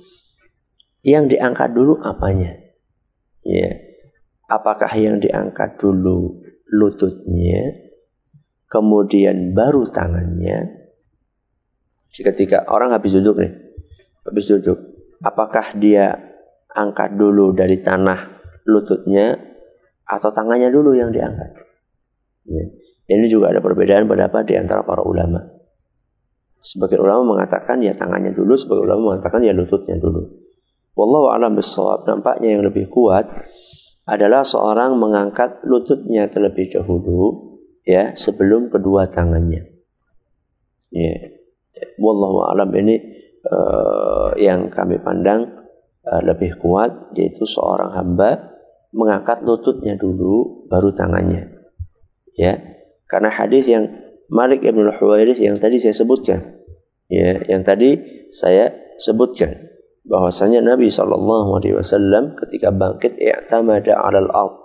yang 1.02 1.26
diangkat 1.26 1.74
dulu 1.74 1.98
apanya? 2.06 2.54
Ya 3.42 3.74
apakah 4.46 4.94
yang 4.94 5.18
diangkat 5.18 5.82
dulu 5.82 6.46
lututnya 6.70 7.90
kemudian 8.70 9.58
baru 9.58 9.90
tangannya? 9.90 10.86
Ketika 12.14 12.70
orang 12.70 12.94
habis 12.94 13.18
duduk 13.18 13.42
nih 13.42 13.54
habis 14.30 14.46
duduk 14.46 14.78
apakah 15.26 15.74
dia 15.74 16.22
angkat 16.70 17.18
dulu 17.18 17.50
dari 17.50 17.82
tanah 17.82 18.46
lututnya 18.70 19.55
atau 20.06 20.30
tangannya 20.30 20.70
dulu 20.70 20.94
yang 20.94 21.10
diangkat 21.10 21.66
Ya. 22.46 22.64
Ini 23.06 23.26
juga 23.30 23.54
ada 23.54 23.62
perbedaan 23.62 24.10
pendapat 24.10 24.50
di 24.50 24.58
antara 24.58 24.82
para 24.82 25.02
ulama. 25.02 25.42
Sebagian 26.62 27.06
ulama 27.06 27.38
mengatakan 27.38 27.78
ya 27.82 27.94
tangannya 27.94 28.34
dulu, 28.34 28.58
sebagian 28.58 28.90
ulama 28.90 29.02
mengatakan 29.14 29.46
ya 29.46 29.54
lututnya 29.54 29.98
dulu. 30.02 30.26
Wallahu 30.98 31.30
a'lam 31.30 31.54
bishawab. 31.54 32.10
Nampaknya 32.10 32.58
yang 32.58 32.64
lebih 32.66 32.90
kuat 32.90 33.30
adalah 34.10 34.42
seorang 34.42 34.98
mengangkat 34.98 35.62
lututnya 35.66 36.30
terlebih 36.30 36.74
dahulu 36.74 37.58
ya 37.86 38.18
sebelum 38.18 38.74
kedua 38.74 39.10
tangannya. 39.14 39.70
Ya. 40.90 41.16
Wallahu 42.02 42.50
a'lam 42.50 42.74
ini 42.82 42.96
uh, 43.46 44.34
yang 44.42 44.74
kami 44.74 44.98
pandang 44.98 45.46
uh, 46.10 46.22
lebih 46.26 46.58
kuat 46.58 47.14
yaitu 47.14 47.46
seorang 47.46 47.94
hamba 47.94 48.55
mengangkat 48.96 49.44
lututnya 49.44 50.00
dulu 50.00 50.66
baru 50.72 50.96
tangannya. 50.96 51.52
Ya. 52.40 52.56
Karena 53.06 53.30
hadis 53.30 53.68
yang 53.68 53.86
Malik 54.32 54.66
ibn 54.66 54.88
Huwairis 54.90 55.38
yang 55.38 55.60
tadi 55.60 55.78
saya 55.78 55.94
sebutkan. 55.94 56.64
Ya 57.12 57.38
yang 57.46 57.62
tadi 57.62 58.00
saya 58.32 58.72
sebutkan. 58.98 59.76
Bahwasanya 60.08 60.64
Nabi 60.64 60.90
Shallallahu 60.90 61.60
Alaihi 61.60 61.76
Wasallam 61.78 62.40
ketika 62.40 62.72
bangkit 62.74 63.20
i'tamada 63.20 64.00
alal 64.00 64.32
ard. 64.32 64.56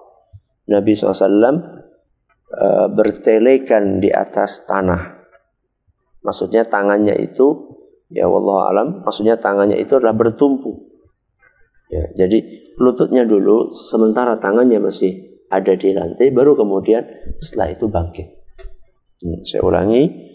Nabi 0.70 0.94
SAW 0.94 1.10
uh, 1.10 1.50
eh, 2.54 2.86
bertelekan 2.94 3.98
di 3.98 4.08
atas 4.14 4.62
tanah. 4.70 5.18
Maksudnya 6.22 6.68
tangannya 6.70 7.18
itu 7.18 7.70
ya 8.10 8.26
Allah 8.26 8.58
alam 8.70 8.88
maksudnya 9.06 9.38
tangannya 9.38 9.78
itu 9.78 9.96
adalah 9.96 10.14
bertumpu 10.14 10.89
ya 11.90 12.04
jadi 12.14 12.38
lututnya 12.80 13.28
dulu 13.28 13.74
sementara 13.74 14.40
tangannya 14.40 14.80
masih 14.80 15.30
ada 15.50 15.74
di 15.74 15.90
lantai 15.90 16.30
baru 16.30 16.54
kemudian 16.54 17.02
setelah 17.42 17.74
itu 17.74 17.90
bangkit. 17.90 18.28
Hmm, 19.20 19.42
saya 19.42 19.66
ulangi. 19.66 20.30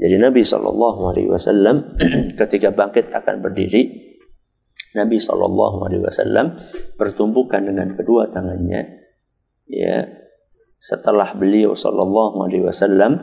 Jadi 0.00 0.16
Nabi 0.16 0.40
Shallallahu 0.40 1.00
Alaihi 1.12 1.28
Wasallam 1.28 1.98
ketika 2.40 2.72
bangkit 2.72 3.12
akan 3.12 3.44
berdiri, 3.44 4.14
Nabi 4.96 5.20
Shallallahu 5.20 5.84
Alaihi 5.84 6.00
Wasallam 6.06 6.56
bertumpukan 6.96 7.66
dengan 7.66 7.92
kedua 7.98 8.30
tangannya, 8.32 8.80
ya. 9.68 10.08
Setelah 10.80 11.36
beliau 11.36 11.76
Shallallahu 11.76 12.40
Alaihi 12.48 12.64
Wasallam 12.64 13.20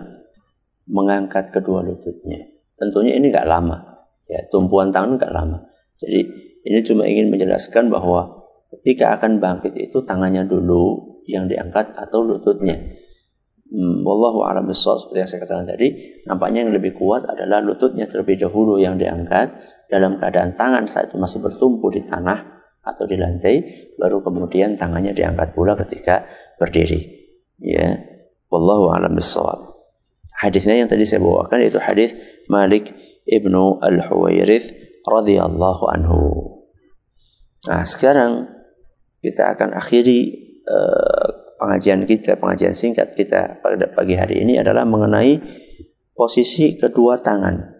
mengangkat 0.85 1.49
kedua 1.49 1.81
lututnya. 1.81 2.45
Tentunya 2.77 3.17
ini 3.17 3.33
nggak 3.33 3.49
lama, 3.49 4.05
ya 4.29 4.45
tumpuan 4.53 4.93
tangan 4.93 5.17
nggak 5.17 5.33
lama. 5.33 5.65
Jadi 5.97 6.21
ini 6.67 6.83
cuma 6.83 7.07
ingin 7.07 7.31
menjelaskan 7.31 7.87
bahwa 7.87 8.43
ketika 8.75 9.15
akan 9.15 9.39
bangkit 9.39 9.71
itu 9.79 10.03
tangannya 10.03 10.43
dulu 10.43 11.15
yang 11.23 11.47
diangkat 11.47 11.95
atau 11.95 12.27
lututnya. 12.27 12.75
Hmm, 13.67 14.03
wallahu 14.03 14.47
a'lam 14.47 14.71
seperti 14.71 15.19
yang 15.19 15.27
saya 15.27 15.43
katakan 15.43 15.67
tadi, 15.67 15.87
nampaknya 16.23 16.67
yang 16.67 16.71
lebih 16.75 16.95
kuat 16.95 17.27
adalah 17.27 17.59
lututnya 17.59 18.07
terlebih 18.07 18.39
dahulu 18.39 18.79
yang 18.79 18.95
diangkat 18.95 19.59
dalam 19.91 20.19
keadaan 20.19 20.55
tangan 20.55 20.87
saat 20.87 21.11
itu 21.11 21.19
masih 21.19 21.43
bertumpu 21.43 21.91
di 21.91 22.03
tanah 22.07 22.63
atau 22.83 23.03
di 23.03 23.19
lantai, 23.19 23.55
baru 23.99 24.23
kemudian 24.23 24.79
tangannya 24.79 25.11
diangkat 25.11 25.51
pula 25.51 25.75
ketika 25.75 26.23
berdiri. 26.55 27.27
Ya, 27.59 27.99
wallahu 28.47 28.91
a'lam 28.95 29.15
bissawab. 29.15 29.75
Hadisnya 30.31 30.79
yang 30.79 30.87
tadi 30.87 31.03
saya 31.03 31.19
bawakan 31.19 31.59
itu 31.67 31.79
hadis 31.79 32.15
Malik 32.47 32.95
ibnu 33.27 33.83
al-Huwairith 33.83 34.71
radhiyallahu 35.03 35.83
anhu. 35.91 36.19
Nah, 37.67 37.83
sekarang 37.83 38.47
kita 39.19 39.55
akan 39.55 39.75
akhiri 39.75 40.47
Eh, 40.67 41.27
pengajian 41.55 42.03
kita, 42.03 42.35
pengajian 42.35 42.75
singkat 42.75 43.15
kita 43.15 43.63
pada 43.63 43.87
pagi 43.95 44.19
hari 44.19 44.43
ini 44.43 44.59
adalah 44.59 44.83
mengenai 44.83 45.39
posisi 46.11 46.75
kedua 46.75 47.23
tangan. 47.23 47.79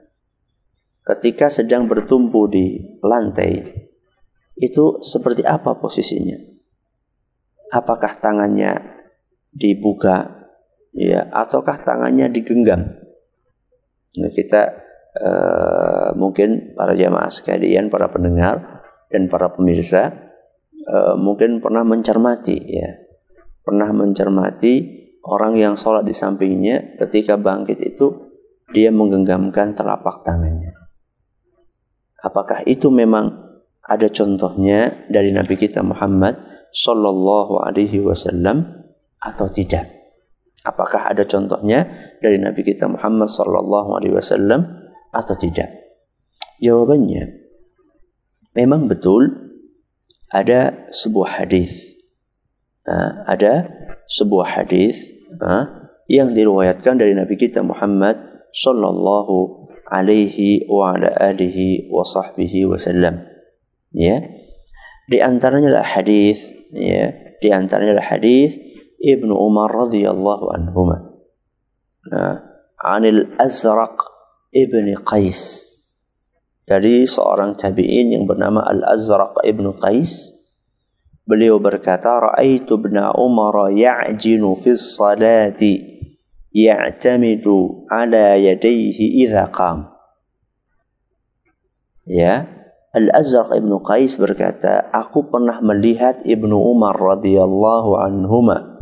ketika 1.08 1.48
sedang 1.48 1.88
bertumpu 1.88 2.52
di 2.52 2.84
lantai 3.00 3.64
itu 4.60 5.00
seperti 5.00 5.48
apa 5.48 5.80
posisinya? 5.80 6.36
Apakah 7.72 8.20
tangannya 8.20 8.76
dibuka 9.56 10.52
ya 10.92 11.32
ataukah 11.32 11.80
tangannya 11.88 12.28
digenggam? 12.28 12.92
Nah, 14.20 14.32
kita 14.36 14.62
uh, 15.16 16.10
mungkin 16.20 16.76
para 16.76 16.92
jamaah 16.92 17.32
sekalian, 17.32 17.88
para 17.88 18.12
pendengar 18.12 18.77
dan 19.08 19.32
para 19.32 19.52
pemirsa 19.56 20.12
uh, 20.88 21.16
mungkin 21.16 21.60
pernah 21.64 21.84
mencermati 21.84 22.58
ya. 22.68 22.90
Pernah 23.64 23.92
mencermati 23.92 24.74
orang 25.28 25.60
yang 25.60 25.76
sholat 25.76 26.08
di 26.08 26.16
sampingnya 26.16 26.96
ketika 27.04 27.36
bangkit 27.36 27.84
itu 27.84 28.32
dia 28.72 28.92
menggenggamkan 28.92 29.76
telapak 29.76 30.24
tangannya. 30.24 30.76
Apakah 32.24 32.64
itu 32.68 32.88
memang 32.92 33.48
ada 33.88 34.08
contohnya 34.12 35.08
dari 35.08 35.32
Nabi 35.32 35.56
kita 35.56 35.80
Muhammad 35.84 36.36
Sallallahu 36.76 37.64
Alaihi 37.64 38.04
Wasallam 38.04 38.68
atau 39.24 39.48
tidak? 39.52 39.88
Apakah 40.68 41.08
ada 41.08 41.24
contohnya 41.24 41.88
dari 42.20 42.36
Nabi 42.44 42.68
kita 42.68 42.92
Muhammad 42.92 43.32
Sallallahu 43.32 43.96
Alaihi 43.96 44.16
Wasallam 44.20 44.68
atau 45.16 45.36
tidak? 45.40 45.72
Jawabannya, 46.60 47.47
memang 48.58 48.90
betul 48.90 49.54
ada 50.34 50.90
sebuah 50.90 51.46
hadis, 51.46 51.94
nah, 52.84 53.24
ada 53.30 53.70
sebuah 54.10 54.58
hadis 54.58 54.98
nah, 55.38 55.94
yang 56.10 56.34
diriwayatkan 56.34 56.98
dari 56.98 57.14
Nabi 57.14 57.38
kita 57.38 57.62
Muhammad 57.62 58.18
Sallallahu 58.52 59.70
Alaihi 59.88 60.68
wa 60.68 60.98
ala 60.98 61.14
alihi 61.32 61.88
wa 61.88 62.02
sahbihi 62.04 62.68
wasallam 62.68 63.24
ya. 63.96 64.20
Di 65.08 65.24
antaranya 65.24 65.72
adalah 65.72 65.88
hadis 65.96 66.44
ya. 66.76 67.16
Di 67.40 67.54
antaranya 67.54 67.96
adalah 67.96 68.20
hadis 68.20 68.52
Ibnu 68.98 69.32
Umar 69.32 69.70
radhiyallahu 69.70 70.46
anhu 70.58 70.92
nah 72.08 72.40
anil 72.82 73.30
Azraq 73.38 74.00
ibni 74.50 74.98
Qais 75.06 75.70
dari 76.68 77.08
seorang 77.08 77.56
tabi'in 77.56 78.12
yang 78.12 78.28
bernama 78.28 78.60
Al-Azraq 78.68 79.40
ibnu 79.48 79.80
Qais 79.80 80.36
beliau 81.24 81.64
berkata 81.64 82.20
ra'aitu 82.20 82.76
ibn 82.76 83.00
Umar 83.16 83.72
ya'jinu 83.72 84.60
fi 84.60 84.76
salati 84.76 85.74
ya'tamidu 86.52 87.88
ala 87.88 88.36
yadayhi 88.36 89.24
idza 89.24 89.48
qam. 89.52 89.92
Ya 92.08 92.48
Al-Azraq 92.96 93.60
Ibnu 93.60 93.84
Qais 93.84 94.16
berkata, 94.16 94.90
aku 94.90 95.28
pernah 95.28 95.60
melihat 95.60 96.24
Ibnu 96.24 96.56
Umar 96.56 96.96
radhiyallahu 96.96 98.00
anhuma 98.00 98.80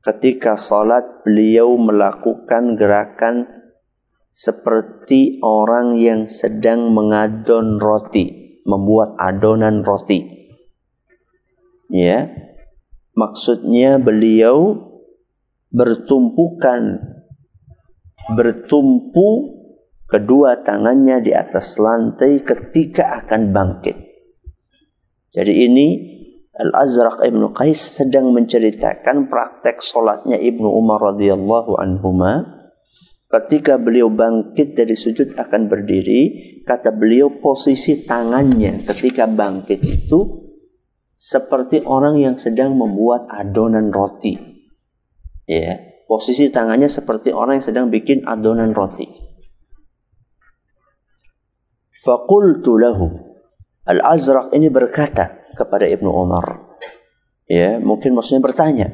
ketika 0.00 0.56
salat 0.56 1.04
beliau 1.22 1.76
melakukan 1.76 2.80
gerakan 2.80 3.59
seperti 4.40 5.36
orang 5.44 6.00
yang 6.00 6.24
sedang 6.24 6.96
mengadon 6.96 7.76
roti, 7.76 8.56
membuat 8.64 9.12
adonan 9.20 9.84
roti. 9.84 10.48
Ya. 11.92 12.32
Maksudnya 13.12 14.00
beliau 14.00 14.80
bertumpukan 15.68 17.04
bertumpu 18.32 19.60
kedua 20.08 20.64
tangannya 20.64 21.20
di 21.20 21.36
atas 21.36 21.76
lantai 21.76 22.40
ketika 22.40 23.20
akan 23.20 23.52
bangkit. 23.52 23.98
Jadi 25.36 25.52
ini 25.68 25.86
Al-Azraq 26.56 27.28
Ibnu 27.28 27.52
Qais 27.52 27.76
sedang 27.76 28.32
menceritakan 28.32 29.28
praktek 29.28 29.84
solatnya 29.84 30.40
Ibnu 30.40 30.70
Umar 30.70 31.12
radhiyallahu 31.12 31.76
anhuma 31.76 32.59
ketika 33.30 33.78
beliau 33.78 34.10
bangkit 34.10 34.74
dari 34.74 34.98
sujud 34.98 35.38
akan 35.38 35.70
berdiri 35.70 36.20
kata 36.66 36.90
beliau 36.90 37.38
posisi 37.38 38.02
tangannya 38.02 38.82
ketika 38.90 39.30
bangkit 39.30 39.80
itu 39.86 40.50
seperti 41.14 41.86
orang 41.86 42.18
yang 42.18 42.34
sedang 42.36 42.74
membuat 42.74 43.30
adonan 43.30 43.94
roti 43.94 44.34
ya 45.46 45.78
posisi 46.10 46.50
tangannya 46.50 46.90
seperti 46.90 47.30
orang 47.30 47.62
yang 47.62 47.66
sedang 47.70 47.86
bikin 47.86 48.26
adonan 48.26 48.74
roti 48.74 49.30
Fakultu 52.00 52.80
lahu. 52.80 53.12
Al-Azraq 53.84 54.56
ini 54.56 54.72
berkata 54.72 55.52
kepada 55.52 55.84
Ibnu 55.84 56.08
Umar. 56.08 56.80
Ya, 57.44 57.76
mungkin 57.76 58.16
maksudnya 58.16 58.40
bertanya. 58.40 58.88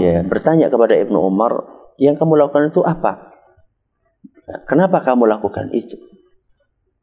Ya, 0.00 0.24
bertanya 0.24 0.72
kepada 0.72 0.96
Ibnu 0.96 1.18
Umar, 1.20 1.52
yang 2.00 2.16
kamu 2.16 2.40
lakukan 2.40 2.72
itu 2.72 2.80
apa? 2.80 3.31
Kenapa 4.66 5.02
kamu 5.06 5.30
lakukan 5.30 5.70
itu? 5.70 5.98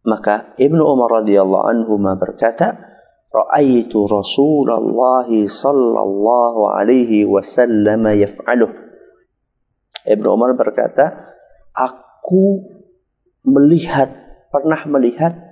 Maka 0.03 0.55
Ibnu 0.59 0.79
Umar 0.83 1.23
radhiyallahu 1.23 1.65
anhu 1.67 1.93
berkata, 2.19 2.75
"Ra'aitu 3.31 4.07
Rasulullah 4.07 5.27
sallallahu 5.27 6.61
alaihi 6.75 7.27
wasallam 7.27 8.03
yaf'aluh." 8.15 8.71
Ibnu 10.07 10.27
Umar 10.27 10.55
berkata, 10.55 11.35
"Aku 11.75 12.63
melihat 13.43 14.11
pernah 14.49 14.81
melihat 14.89 15.49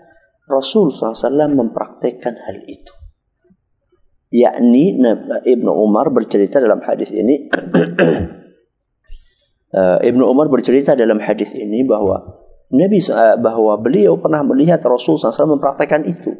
Rasul 0.48 0.96
SAW 0.96 1.52
mempraktekkan 1.52 2.36
hal 2.40 2.58
itu. 2.72 2.94
Yakni 4.32 4.96
Ibnu 5.44 5.72
Umar 5.72 6.12
bercerita 6.12 6.60
dalam 6.60 6.84
hadis 6.84 7.12
ini 7.12 7.48
eh, 9.74 9.98
Ibnu 10.12 10.24
Umar 10.24 10.48
bercerita 10.48 10.94
dalam 10.94 11.20
hadis 11.20 11.52
ini 11.56 11.84
bahwa 11.84 12.46
Nabi 12.68 13.00
bahwa 13.40 13.80
beliau 13.80 14.20
pernah 14.20 14.44
melihat 14.44 14.84
Rasul 14.84 15.16
SAW 15.16 15.56
mempraktekkan 15.56 16.04
itu. 16.04 16.36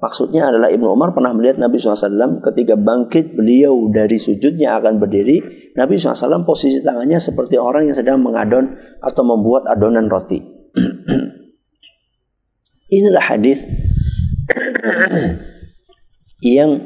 Maksudnya 0.00 0.48
adalah 0.48 0.72
Ibnu 0.72 0.88
Umar 0.88 1.12
pernah 1.12 1.36
melihat 1.36 1.60
Nabi 1.60 1.76
SAW 1.76 2.40
ketika 2.40 2.72
bangkit 2.72 3.36
beliau 3.36 3.92
dari 3.92 4.16
sujudnya 4.16 4.80
akan 4.80 4.96
berdiri. 4.96 5.44
Nabi 5.76 6.00
SAW 6.00 6.48
posisi 6.48 6.80
tangannya 6.80 7.20
seperti 7.20 7.60
orang 7.60 7.88
yang 7.88 7.96
sedang 7.96 8.24
mengadon 8.24 8.80
atau 9.04 9.22
membuat 9.24 9.68
adonan 9.68 10.08
roti. 10.08 10.40
Inilah 12.96 13.24
hadis 13.28 13.60
yang 16.56 16.80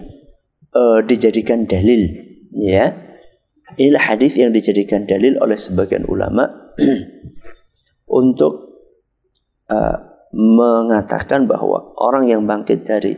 uh, 0.75 0.99
dijadikan 1.07 1.71
dalil, 1.71 2.11
ya. 2.51 2.99
Inilah 3.75 4.05
hadis 4.15 4.39
yang 4.39 4.55
dijadikan 4.55 5.07
dalil 5.07 5.35
oleh 5.43 5.59
sebagian 5.59 6.07
ulama 6.07 6.47
untuk 8.21 8.55
uh, 9.71 9.99
mengatakan 10.35 11.47
bahwa 11.47 11.95
orang 11.99 12.31
yang 12.31 12.43
bangkit 12.47 12.87
dari 12.87 13.15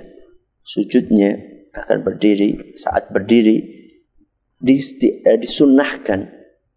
sujudnya 0.65 1.37
akan 1.73 2.05
berdiri 2.05 2.77
saat 2.77 3.13
berdiri 3.13 3.57
eh, 4.65 5.39
disunahkan 5.41 6.29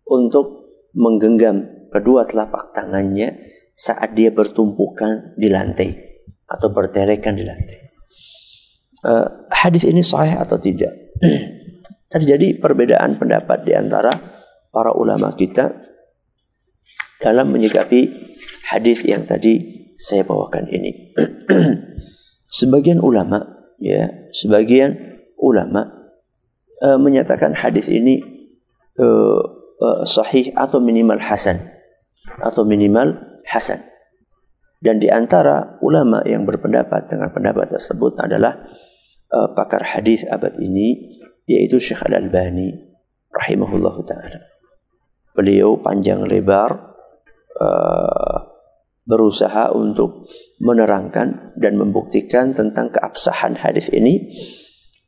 untuk 0.08 0.68
menggenggam 0.96 1.88
kedua 1.92 2.28
telapak 2.28 2.76
tangannya 2.76 3.36
saat 3.72 4.12
dia 4.12 4.36
bertumpukan 4.36 5.40
di 5.40 5.48
lantai 5.48 5.96
atau 6.50 6.68
berterekan 6.74 7.36
di 7.40 7.44
lantai. 7.48 7.80
Uh, 9.00 9.48
hadis 9.48 9.88
ini 9.88 10.04
sahih 10.04 10.36
atau 10.36 10.60
tidak? 10.60 10.92
Terjadi 12.10 12.58
perbedaan 12.58 13.22
pendapat 13.22 13.70
di 13.70 13.78
antara 13.78 14.10
para 14.74 14.90
ulama 14.98 15.30
kita 15.38 15.70
dalam 17.22 17.54
menyikapi 17.54 18.10
hadis 18.66 19.06
yang 19.06 19.30
tadi 19.30 19.86
saya 19.94 20.26
bawakan 20.26 20.66
ini. 20.74 21.14
sebagian 22.60 22.98
ulama 22.98 23.70
ya, 23.78 24.10
sebagian 24.34 25.22
ulama 25.38 25.86
uh, 26.82 26.98
menyatakan 26.98 27.54
hadis 27.54 27.86
ini 27.86 28.20
uh, 28.98 29.42
uh, 29.78 30.02
sahih 30.02 30.50
atau 30.58 30.82
minimal 30.82 31.22
hasan 31.22 31.62
atau 32.42 32.66
minimal 32.66 33.22
hasan. 33.46 33.86
Dan 34.80 34.98
di 34.98 35.12
antara 35.12 35.76
ulama 35.84 36.24
yang 36.24 36.48
berpendapat 36.48 37.12
dengan 37.12 37.36
pendapat 37.36 37.76
tersebut 37.76 38.16
adalah 38.18 38.56
uh, 39.28 39.52
pakar 39.52 39.84
hadis 39.84 40.24
abad 40.24 40.56
ini 40.56 41.19
yaitu 41.50 41.82
Syekh 41.82 42.06
Al-Albani 42.06 42.70
rahimahullah 43.34 43.96
taala. 44.06 44.40
Beliau 45.34 45.82
panjang 45.82 46.30
lebar 46.30 46.94
uh, 47.58 48.38
berusaha 49.10 49.74
untuk 49.74 50.30
menerangkan 50.62 51.58
dan 51.58 51.74
membuktikan 51.82 52.54
tentang 52.54 52.94
keabsahan 52.94 53.58
hadis 53.58 53.90
ini 53.90 54.30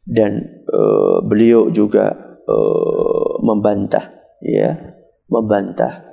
dan 0.02 0.66
uh, 0.66 1.22
beliau 1.22 1.70
juga 1.70 2.10
uh, 2.50 3.38
membantah 3.46 4.10
ya 4.42 4.98
membantah 5.30 6.10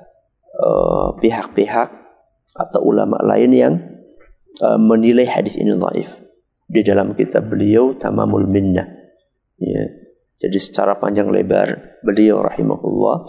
pihak-pihak 1.23 1.88
atau 2.59 2.81
ulama 2.83 3.23
lain 3.23 3.51
yang 3.55 3.75
uh, 4.59 4.75
menilai 4.77 5.25
hadis 5.31 5.55
ini 5.55 5.79
dhaif. 5.79 6.11
Di 6.69 6.85
dalam 6.85 7.14
kitab 7.14 7.49
beliau 7.49 7.97
Tamamul 7.97 8.51
Minnah. 8.51 8.85
Ya. 9.57 10.08
Jadi 10.38 10.59
secara 10.59 10.94
panjang 11.03 11.31
lebar 11.35 11.98
beliau 12.07 12.46
rahimahullah 12.46 13.27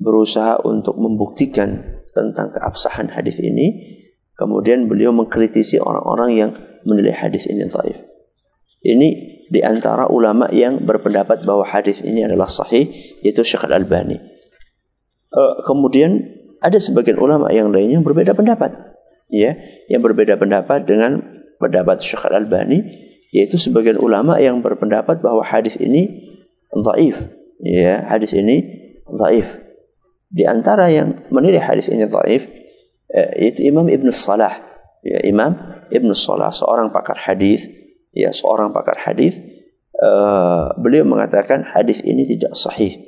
berusaha 0.00 0.64
untuk 0.64 0.96
membuktikan 0.96 2.00
tentang 2.16 2.56
keabsahan 2.56 3.12
hadis 3.12 3.36
ini. 3.36 4.00
Kemudian 4.38 4.86
beliau 4.86 5.10
mengkritisi 5.10 5.82
orang-orang 5.82 6.30
yang 6.38 6.50
menilai 6.86 7.10
hadis 7.10 7.44
ini 7.50 7.66
dhaif. 7.66 7.98
Ini 8.78 9.08
di 9.50 9.60
antara 9.66 10.06
ulama 10.06 10.46
yang 10.54 10.86
berpendapat 10.86 11.42
bahwa 11.42 11.66
hadis 11.66 11.98
ini 12.06 12.22
adalah 12.22 12.46
sahih 12.46 12.86
yaitu 13.20 13.42
Syekh 13.42 13.66
Al-Albani. 13.66 14.14
Uh, 15.34 15.60
kemudian 15.66 16.22
ada 16.62 16.78
sebagian 16.78 17.18
ulama 17.18 17.50
yang 17.50 17.74
lainnya 17.74 17.98
yang 17.98 18.06
berbeda 18.06 18.38
pendapat. 18.38 18.72
Ya, 19.28 19.58
yang 19.90 20.00
berbeda 20.00 20.40
pendapat 20.40 20.86
dengan 20.86 21.20
pendapat 21.58 22.00
Syekh 22.00 22.30
Al-Albani 22.30 22.78
yaitu 23.34 23.60
sebagian 23.60 24.00
ulama 24.00 24.40
yang 24.40 24.64
berpendapat 24.64 25.20
bahwa 25.20 25.44
hadis 25.44 25.76
ini 25.76 26.27
dhaif. 26.72 27.16
Ya, 27.62 28.06
hadis 28.06 28.32
ini 28.36 28.62
dhaif. 29.08 29.48
Di 30.28 30.44
antara 30.44 30.92
yang 30.92 31.28
menilai 31.32 31.60
hadis 31.60 31.88
ini 31.88 32.04
dhaif 32.04 32.44
eh, 33.12 33.30
yaitu 33.40 33.64
Imam 33.66 33.88
Ibn 33.88 34.08
Salah. 34.12 34.54
Ya, 35.00 35.22
Imam 35.24 35.56
Ibn 35.88 36.10
Salah 36.12 36.52
seorang 36.52 36.92
pakar 36.92 37.16
hadis 37.16 37.64
ya 38.12 38.32
seorang 38.32 38.72
pakar 38.72 38.98
hadis 38.98 39.38
uh, 40.00 40.74
beliau 40.80 41.04
mengatakan 41.04 41.64
hadis 41.64 42.00
ini 42.04 42.24
tidak 42.24 42.56
sahih 42.58 42.98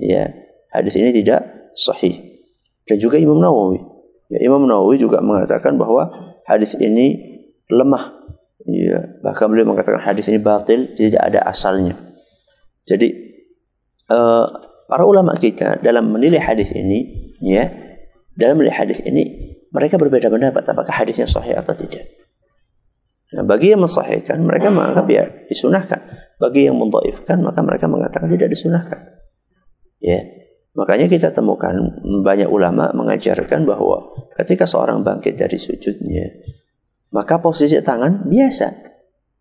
ya 0.00 0.30
hadis 0.72 0.96
ini 0.96 1.12
tidak 1.12 1.72
sahih 1.76 2.40
dan 2.86 2.96
juga 2.96 3.20
Imam 3.20 3.38
Nawawi 3.38 3.84
ya 4.32 4.38
Imam 4.42 4.64
Nawawi 4.64 4.96
juga 4.96 5.20
mengatakan 5.20 5.76
bahwa 5.76 6.08
hadis 6.46 6.72
ini 6.78 7.20
lemah 7.68 8.16
ya 8.64 9.20
bahkan 9.22 9.50
beliau 9.50 9.68
mengatakan 9.70 10.02
hadis 10.02 10.26
ini 10.30 10.40
batil 10.40 10.94
tidak 10.96 11.20
ada 11.20 11.44
asalnya 11.46 11.96
jadi 12.90 13.08
uh, 14.10 14.46
para 14.90 15.06
ulama 15.06 15.38
kita 15.38 15.78
dalam 15.78 16.10
menilai 16.10 16.42
hadis 16.42 16.66
ini 16.74 17.30
ya 17.38 17.70
dalam 18.34 18.58
menilai 18.58 18.74
hadis 18.74 18.98
ini 19.06 19.54
mereka 19.70 19.94
berbeda 19.94 20.26
pendapat 20.26 20.66
apakah 20.66 20.90
hadisnya 20.90 21.30
sahih 21.30 21.54
atau 21.54 21.78
tidak 21.78 22.20
Nah, 23.30 23.46
bagi 23.46 23.70
yang 23.70 23.86
mensahihkan, 23.86 24.42
mereka 24.42 24.74
menganggap 24.74 25.06
ya 25.06 25.24
disunahkan. 25.46 26.00
Bagi 26.42 26.66
yang 26.66 26.74
mendhaifkan, 26.82 27.38
maka 27.46 27.62
mereka 27.62 27.86
mengatakan 27.86 28.26
tidak 28.26 28.50
disunahkan. 28.50 29.22
Ya. 30.02 30.18
Makanya 30.74 31.06
kita 31.10 31.30
temukan 31.30 31.74
banyak 32.22 32.50
ulama 32.50 32.90
mengajarkan 32.94 33.66
bahwa 33.66 34.14
ketika 34.38 34.66
seorang 34.66 35.02
bangkit 35.06 35.38
dari 35.38 35.58
sujudnya, 35.58 36.26
maka 37.14 37.38
posisi 37.38 37.78
tangan 37.78 38.26
biasa. 38.26 38.89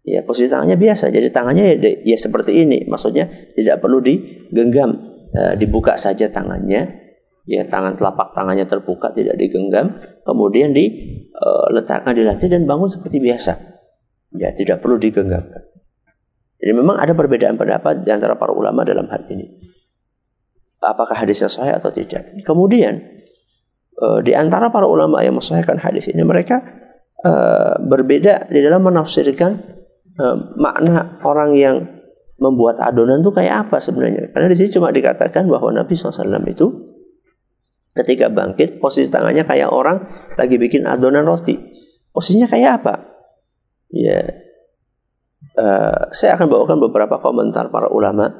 Ya, 0.09 0.25
posisi 0.25 0.49
tangannya 0.49 0.73
biasa. 0.73 1.13
Jadi 1.13 1.29
tangannya 1.29 1.77
ya, 1.77 1.91
ya 2.01 2.17
seperti 2.17 2.65
ini. 2.65 2.89
Maksudnya 2.89 3.29
tidak 3.53 3.77
perlu 3.77 4.01
digenggam, 4.01 4.97
e, 5.29 5.41
dibuka 5.61 5.93
saja 5.93 6.33
tangannya. 6.33 7.13
Ya, 7.45 7.65
tangan 7.69 7.93
telapak 7.93 8.33
tangannya 8.33 8.65
terbuka, 8.65 9.13
tidak 9.13 9.37
digenggam. 9.37 10.01
Kemudian 10.25 10.73
diletakkan 10.73 12.13
e, 12.13 12.17
di 12.17 12.23
lantai 12.25 12.49
dan 12.49 12.65
bangun 12.65 12.89
seperti 12.89 13.21
biasa. 13.21 13.53
Ya, 14.33 14.49
tidak 14.57 14.81
perlu 14.81 14.97
digenggamkan. 14.97 15.69
Jadi 16.57 16.71
memang 16.73 16.97
ada 16.97 17.13
perbedaan 17.13 17.55
pendapat 17.55 18.01
di 18.01 18.09
antara 18.09 18.33
para 18.33 18.49
ulama 18.49 18.81
dalam 18.81 19.05
hal 19.13 19.29
ini. 19.29 19.45
Apakah 20.81 21.21
hadisnya 21.21 21.47
sahih 21.53 21.77
atau 21.77 21.93
tidak. 21.93 22.33
Kemudian 22.41 22.97
eh, 23.93 24.19
di 24.25 24.33
antara 24.33 24.73
para 24.73 24.89
ulama 24.89 25.21
yang 25.21 25.37
mensahihkan 25.37 25.77
hadis 25.79 26.09
ini 26.11 26.23
mereka 26.23 26.79
uh, 27.23 27.75
berbeda 27.83 28.47
di 28.47 28.59
dalam 28.63 28.85
menafsirkan 28.87 29.78
uh, 30.19 30.35
makna 30.59 31.17
orang 31.23 31.55
yang 31.55 31.75
membuat 32.39 32.79
adonan 32.79 33.23
itu 33.23 33.31
kayak 33.31 33.67
apa 33.67 33.79
sebenarnya. 33.79 34.31
Karena 34.31 34.47
di 34.47 34.55
sini 34.55 34.69
cuma 34.71 34.91
dikatakan 34.91 35.47
bahwa 35.47 35.75
Nabi 35.75 35.95
SAW 35.95 36.39
itu 36.47 36.67
ketika 37.95 38.31
bangkit 38.31 38.79
posisi 38.79 39.11
tangannya 39.11 39.43
kayak 39.43 39.71
orang 39.71 40.07
lagi 40.39 40.55
bikin 40.55 40.87
adonan 40.87 41.27
roti. 41.27 41.59
Posisinya 42.15 42.47
kayak 42.47 42.71
apa? 42.83 42.95
Ya, 43.91 44.23
uh, 45.59 46.01
saya 46.15 46.39
akan 46.39 46.47
bawakan 46.47 46.77
beberapa 46.89 47.19
komentar 47.19 47.67
para 47.73 47.91
ulama 47.91 48.31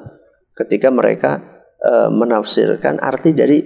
ketika 0.56 0.88
mereka 0.92 1.44
uh, 1.84 2.08
menafsirkan 2.08 3.00
arti 3.04 3.36
dari 3.36 3.60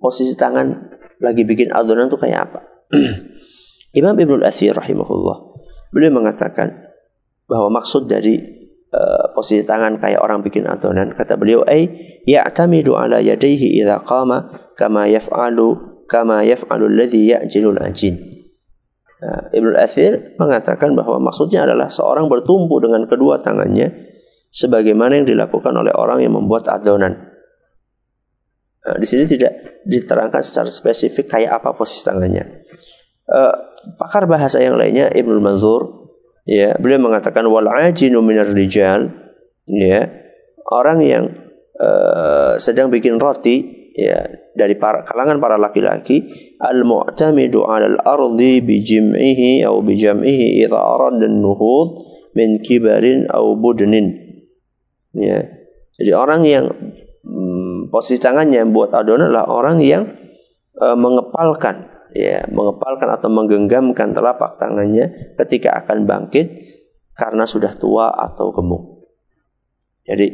posisi 0.00 0.36
tangan 0.36 0.96
lagi 1.20 1.44
bikin 1.44 1.72
adonan 1.72 2.12
itu 2.12 2.20
kayak 2.20 2.50
apa. 2.50 2.60
Imam 3.98 4.14
Ibnu 4.14 4.40
Athir 4.44 4.76
rahimahullah 4.76 5.38
beliau 5.90 6.12
mengatakan 6.14 6.89
bahwa 7.50 7.82
maksud 7.82 8.06
dari 8.06 8.38
uh, 8.94 9.34
posisi 9.34 9.66
tangan 9.66 9.98
kayak 9.98 10.22
orang 10.22 10.46
bikin 10.46 10.70
adonan 10.70 11.10
kata 11.18 11.34
beliau 11.34 11.66
ay 11.66 11.90
ya'tamidu 12.22 12.94
ala 12.94 13.18
yadayhi 13.18 13.82
idza 13.82 14.06
qama 14.06 14.70
kama 14.78 15.10
yaf'alu 15.10 16.00
kama 16.06 16.46
yaf'alu 16.46 16.86
alladhi 16.86 17.34
ya'jilul 17.34 17.82
ajin 17.82 18.30
Nah, 19.20 19.52
Ibnu 19.52 19.76
Athir 19.76 20.32
mengatakan 20.40 20.96
bahwa 20.96 21.20
maksudnya 21.20 21.68
adalah 21.68 21.92
seorang 21.92 22.24
bertumpu 22.32 22.80
dengan 22.80 23.04
kedua 23.04 23.44
tangannya 23.44 23.92
sebagaimana 24.48 25.20
yang 25.20 25.28
dilakukan 25.28 25.76
oleh 25.76 25.92
orang 25.92 26.24
yang 26.24 26.32
membuat 26.32 26.64
adonan. 26.72 27.28
Nah, 28.80 28.96
di 28.96 29.04
sini 29.04 29.28
tidak 29.28 29.84
diterangkan 29.84 30.40
secara 30.40 30.72
spesifik 30.72 31.28
kayak 31.28 31.60
apa 31.60 31.76
posisi 31.76 32.00
tangannya. 32.00 32.64
Uh, 33.28 33.52
pakar 34.00 34.24
bahasa 34.24 34.56
yang 34.64 34.80
lainnya 34.80 35.12
Ibnu 35.12 35.36
Manzur 35.36 35.99
ya 36.50 36.74
beliau 36.82 36.98
mengatakan 37.06 37.46
wal 37.46 37.70
ajinu 37.70 38.18
minar 38.26 38.50
rijal. 38.50 39.14
Ya 39.70 40.10
orang 40.66 40.98
yang 41.06 41.24
uh, 41.78 42.58
sedang 42.58 42.90
bikin 42.90 43.22
roti 43.22 43.90
ya 43.94 44.26
dari 44.58 44.74
para 44.74 45.06
kalangan 45.06 45.38
para 45.38 45.54
laki-laki 45.62 46.26
al-mu'tamidu 46.58 47.62
'ala 47.62 47.86
al-ardi 47.86 48.58
bi 48.66 48.82
jim'ihi 48.82 49.62
aw 49.62 49.78
bi 49.78 49.94
jam'ihi 49.94 50.66
idza 50.66 50.74
arada 50.74 51.22
an-nuhud 51.30 51.88
min 52.34 52.58
kibarin 52.66 53.30
aw 53.30 53.54
budnin. 53.54 54.10
Ya 55.14 55.46
jadi 55.94 56.18
orang 56.18 56.42
yang 56.50 56.66
hmm, 57.22 57.94
posisi 57.94 58.18
tangannya 58.18 58.66
buat 58.66 58.90
adonan 58.90 59.30
adalah 59.30 59.46
orang 59.46 59.78
yang 59.86 60.02
uh, 60.82 60.98
mengepalkan 60.98 61.99
ya 62.14 62.46
mengepalkan 62.50 63.08
atau 63.10 63.28
menggenggamkan 63.30 64.14
telapak 64.14 64.58
tangannya 64.58 65.34
ketika 65.38 65.84
akan 65.84 66.06
bangkit 66.06 66.46
karena 67.14 67.44
sudah 67.44 67.74
tua 67.76 68.10
atau 68.10 68.50
gemuk 68.54 69.06
jadi 70.06 70.26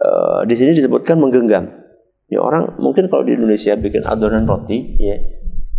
uh, 0.00 0.40
di 0.46 0.54
sini 0.54 0.76
disebutkan 0.76 1.18
menggenggam 1.18 1.86
Ya 2.26 2.42
orang 2.42 2.74
mungkin 2.82 3.06
kalau 3.06 3.22
di 3.22 3.38
Indonesia 3.38 3.78
bikin 3.78 4.02
adonan 4.02 4.50
roti, 4.50 4.98
ya 4.98 5.14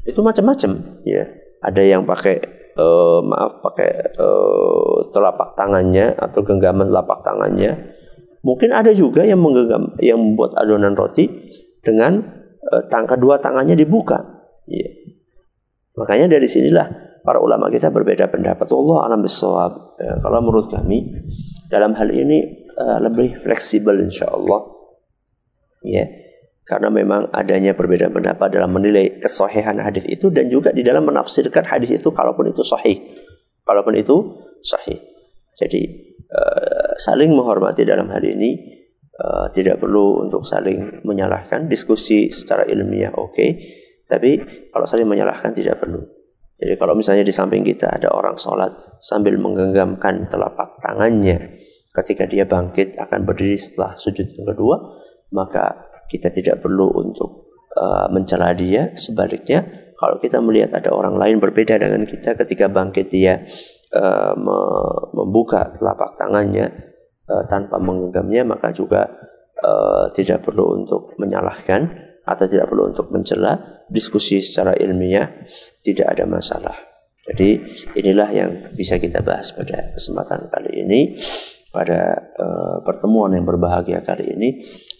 itu 0.07 0.19
macam-macam, 0.23 1.03
ya. 1.03 1.27
Ada 1.60 1.81
yang 1.83 2.07
pakai 2.07 2.39
uh, 2.79 3.19
maaf 3.19 3.60
pakai 3.60 4.15
uh, 4.15 5.12
telapak 5.12 5.60
tangannya 5.60 6.15
atau 6.15 6.39
genggaman 6.47 6.88
telapak 6.88 7.19
tangannya. 7.27 7.91
Mungkin 8.47 8.71
ada 8.71 8.95
juga 8.95 9.27
yang 9.27 9.43
menggenggam 9.43 9.99
yang 9.99 10.23
membuat 10.23 10.55
adonan 10.55 10.95
roti 10.95 11.27
dengan 11.83 12.23
uh, 12.63 12.81
tang 12.88 13.10
kedua 13.10 13.43
tangannya 13.43 13.75
dibuka. 13.75 14.47
Ya. 14.71 14.88
Makanya 15.97 16.38
dari 16.38 16.45
sinilah 16.45 17.19
para 17.25 17.41
ulama 17.41 17.67
kita 17.73 17.89
berbeda 17.89 18.29
pendapat. 18.29 18.69
Allah 18.69 18.97
alam 19.10 19.19
bisawab. 19.25 19.97
Ya, 19.97 20.13
kalau 20.21 20.39
menurut 20.45 20.69
kami 20.69 21.10
dalam 21.67 21.97
hal 21.97 22.13
ini 22.13 22.69
uh, 22.77 23.01
lebih 23.01 23.41
fleksibel 23.41 23.97
insya 23.99 24.29
Allah. 24.29 24.63
Ya 25.81 26.05
karena 26.67 26.91
memang 26.91 27.31
adanya 27.31 27.71
perbedaan 27.71 28.12
pendapat 28.12 28.51
dalam 28.51 28.75
menilai 28.75 29.23
kesahihan 29.23 29.79
hadis 29.79 30.03
itu 30.03 30.27
dan 30.27 30.51
juga 30.51 30.75
di 30.75 30.83
dalam 30.83 31.07
menafsirkan 31.07 31.63
hadis 31.63 31.95
itu 31.95 32.12
kalaupun 32.12 32.51
itu 32.51 32.60
sahih 32.60 33.07
kalaupun 33.63 33.95
itu 33.95 34.36
sahih 34.60 34.99
jadi 35.55 35.81
uh, 36.27 36.91
saling 36.99 37.31
menghormati 37.31 37.88
dalam 37.88 38.12
hal 38.12 38.19
ini 38.19 38.83
uh, 39.15 39.47
tidak 39.55 39.79
perlu 39.79 40.27
untuk 40.27 40.43
saling 40.43 41.07
menyalahkan 41.07 41.71
diskusi 41.71 42.27
secara 42.36 42.67
ilmiah 42.67 43.15
oke 43.15 43.31
okay. 43.31 43.49
Tapi 44.08 44.41
kalau 44.72 44.88
saling 44.88 45.08
menyalahkan 45.08 45.54
tidak 45.54 45.80
perlu 45.80 46.04
jadi 46.58 46.74
kalau 46.80 46.98
misalnya 46.98 47.22
di 47.22 47.36
samping 47.36 47.62
kita 47.62 47.86
ada 48.02 48.10
orang 48.10 48.34
sholat 48.39 48.74
sambil 48.98 49.38
menggenggamkan 49.38 50.32
telapak 50.32 50.82
tangannya 50.82 51.62
ketika 51.93 52.26
dia 52.26 52.50
bangkit 52.50 52.98
akan 52.98 53.28
berdiri 53.28 53.60
setelah 53.60 53.93
sujud 53.93 54.26
yang 54.34 54.48
kedua 54.50 54.76
maka 55.32 55.88
kita 56.08 56.32
tidak 56.32 56.63
perlu 56.63 56.88
untuk 56.96 57.48
uh, 57.76 58.08
mencela 58.10 58.56
dia. 58.56 58.96
Sebaliknya, 58.96 59.91
kalau 60.00 60.17
kita 60.17 60.39
melihat 60.39 60.80
ada 60.80 60.96
orang 60.96 61.20
lain 61.20 61.38
berbeda 61.43 61.78
dengan 61.78 62.08
kita 62.08 62.34
ketika 62.46 62.72
bangkit 62.72 63.12
dia 63.12 63.43
uh, 63.93 64.34
membuka 65.12 65.76
telapak 65.76 66.15
tangannya 66.15 66.67
uh, 67.28 67.43
tanpa 67.52 67.78
menggenggamnya, 67.78 68.48
maka 68.48 68.72
juga 68.72 69.12
uh, 69.62 70.10
tidak 70.15 70.48
perlu 70.48 70.80
untuk 70.84 71.13
menyalahkan 71.20 72.07
atau 72.27 72.45
tidak 72.45 72.67
perlu 72.67 72.91
untuk 72.91 73.07
mencela, 73.09 73.83
diskusi 73.87 74.43
secara 74.43 74.75
ilmiah 74.75 75.47
tidak 75.79 76.11
ada 76.11 76.27
masalah. 76.27 76.75
Jadi 77.27 77.59
inilah 77.95 78.29
yang 78.31 78.49
bisa 78.75 78.99
kita 78.99 79.23
bahas 79.23 79.51
pada 79.51 79.95
kesempatan 79.95 80.47
kali 80.47 80.71
ini 80.83 81.01
pada 81.67 82.31
uh, 82.39 82.77
pertemuan 82.81 83.35
yang 83.35 83.43
berbahagia 83.43 84.01
kali 84.01 84.33
ini 84.33 84.49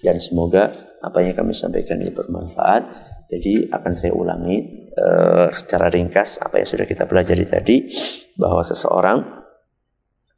dan 0.04 0.20
semoga 0.20 0.94
apa 1.00 1.24
yang 1.24 1.34
kami 1.34 1.56
sampaikan 1.56 1.98
ini 2.04 2.12
bermanfaat. 2.12 3.16
Jadi 3.28 3.68
akan 3.72 3.94
saya 3.96 4.14
ulangi 4.16 4.88
uh, 4.96 5.52
secara 5.52 5.92
ringkas 5.92 6.40
apa 6.40 6.64
yang 6.64 6.68
sudah 6.68 6.86
kita 6.88 7.04
pelajari 7.08 7.46
tadi 7.48 7.76
bahwa 8.36 8.64
seseorang 8.64 9.20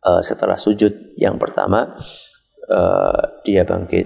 uh, 0.06 0.22
setelah 0.26 0.58
sujud 0.58 1.18
yang 1.18 1.38
pertama 1.38 1.98
uh, 2.70 3.22
dia 3.46 3.66
bangkit 3.66 4.06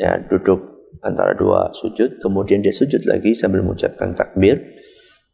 ya 0.00 0.16
duduk 0.28 0.71
antara 1.02 1.34
dua 1.34 1.74
sujud 1.74 2.22
kemudian 2.22 2.62
dia 2.62 2.72
sujud 2.72 3.02
lagi 3.04 3.34
sambil 3.34 3.66
mengucapkan 3.66 4.14
takbir 4.14 4.82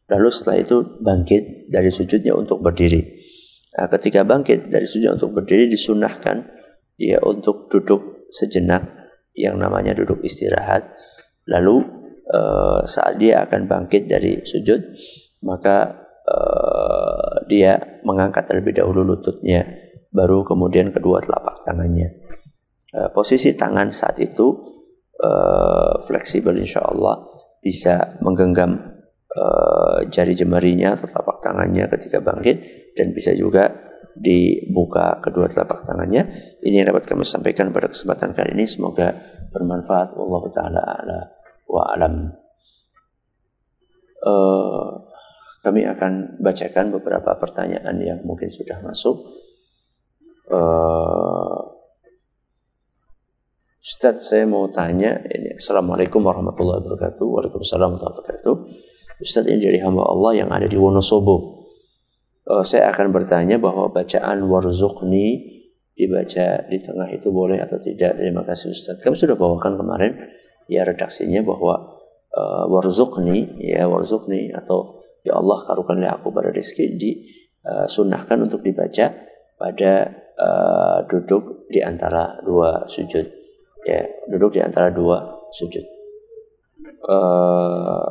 Lalu 0.09 0.29
setelah 0.33 0.59
itu 0.65 0.77
bangkit 1.05 1.69
dari 1.69 1.93
sujudnya 1.93 2.33
untuk 2.33 2.65
berdiri. 2.65 3.05
Nah, 3.77 3.87
ketika 3.93 4.25
bangkit 4.25 4.73
dari 4.73 4.89
sujud 4.89 5.21
untuk 5.21 5.37
berdiri 5.37 5.69
disunahkan 5.69 6.49
ya 6.97 7.21
untuk 7.21 7.69
duduk 7.69 8.27
sejenak 8.33 8.89
yang 9.37 9.61
namanya 9.61 9.93
duduk 9.93 10.25
istirahat. 10.25 10.89
Lalu 11.45 11.85
uh, 12.33 12.81
saat 12.89 13.21
dia 13.21 13.45
akan 13.45 13.69
bangkit 13.69 14.09
dari 14.09 14.41
sujud 14.43 14.81
maka 15.45 16.09
uh, 16.25 17.45
dia 17.47 18.01
mengangkat 18.03 18.49
terlebih 18.49 18.81
dahulu 18.81 19.05
lututnya 19.05 19.63
baru 20.09 20.43
kemudian 20.43 20.89
kedua 20.89 21.21
telapak 21.21 21.69
tangannya. 21.69 22.17
Uh, 22.97 23.13
posisi 23.13 23.53
tangan 23.53 23.93
saat 23.93 24.17
itu 24.25 24.78
uh, 25.23 26.03
fleksibel 26.07 26.55
insya 26.59 26.83
Allah 26.83 27.27
bisa 27.59 28.19
menggenggam 28.23 28.99
uh, 29.35 30.07
jari 30.09 30.35
jemarinya 30.39 30.99
atau 30.99 31.11
telapak 31.11 31.43
tangannya 31.43 31.85
ketika 31.91 32.23
bangkit 32.23 32.57
dan 32.95 33.15
bisa 33.15 33.35
juga 33.35 33.89
dibuka 34.19 35.23
kedua 35.23 35.47
telapak 35.47 35.87
tangannya. 35.87 36.57
Ini 36.59 36.83
yang 36.83 36.89
dapat 36.91 37.07
kami 37.07 37.23
sampaikan 37.23 37.71
pada 37.71 37.91
kesempatan 37.91 38.35
kali 38.35 38.59
ini. 38.59 38.67
Semoga 38.67 39.15
bermanfaat. 39.55 40.15
Allah 40.19 40.43
taala 40.51 40.83
ala 40.83 41.19
wa 41.71 41.83
alam. 41.95 42.15
Uh, 44.19 45.07
kami 45.63 45.87
akan 45.87 46.43
bacakan 46.43 46.91
beberapa 46.91 47.39
pertanyaan 47.39 47.97
yang 48.03 48.19
mungkin 48.27 48.51
sudah 48.51 48.83
masuk. 48.83 49.23
Uh, 50.49 51.38
Ustadz 53.89 54.21
saya 54.21 54.45
mau 54.45 54.69
tanya 54.69 55.17
ini 55.33 55.57
Assalamualaikum 55.57 56.21
warahmatullahi 56.21 56.85
wabarakatuh 56.85 57.25
Waalaikumsalam 57.25 57.97
warahmatullahi 57.97 58.21
wabarakatuh 58.21 58.55
Ustaz 59.25 59.49
ini 59.49 59.65
dari 59.65 59.81
hamba 59.81 60.05
Allah 60.05 60.45
yang 60.45 60.53
ada 60.53 60.69
di 60.69 60.77
Wonosobo. 60.77 61.65
Uh, 62.45 62.61
saya 62.61 62.93
akan 62.93 63.17
bertanya 63.17 63.57
bahwa 63.57 63.89
bacaan 63.89 64.45
warzuqni 64.45 65.41
dibaca 65.97 66.69
di 66.69 66.85
tengah 66.85 67.09
itu 67.17 67.33
boleh 67.33 67.65
atau 67.65 67.81
tidak. 67.81 68.21
Terima 68.21 68.45
kasih 68.45 68.77
Ustaz. 68.77 69.01
Kami 69.01 69.17
sudah 69.17 69.41
bawakan 69.41 69.81
kemarin 69.81 70.21
ya 70.69 70.85
redaksinya 70.85 71.41
bahwa 71.41 71.97
uh, 72.37 72.69
warzuqni 72.69 73.57
ya 73.73 73.89
warzuqni 73.89 74.53
atau 74.53 75.01
ya 75.25 75.41
Allah 75.41 75.65
karukanlah 75.65 76.21
aku 76.21 76.29
pada 76.29 76.53
rezeki 76.53 77.01
disunahkan 77.01 78.37
uh, 78.37 78.45
untuk 78.53 78.61
dibaca 78.61 79.17
pada 79.57 79.93
uh, 80.37 80.99
duduk 81.09 81.73
di 81.73 81.81
antara 81.81 82.37
dua 82.45 82.85
sujud 82.85 83.38
ya 83.87 84.03
duduk 84.31 84.57
di 84.57 84.61
antara 84.65 84.91
dua 84.91 85.47
sujud 85.55 85.99
Uh, 86.99 88.03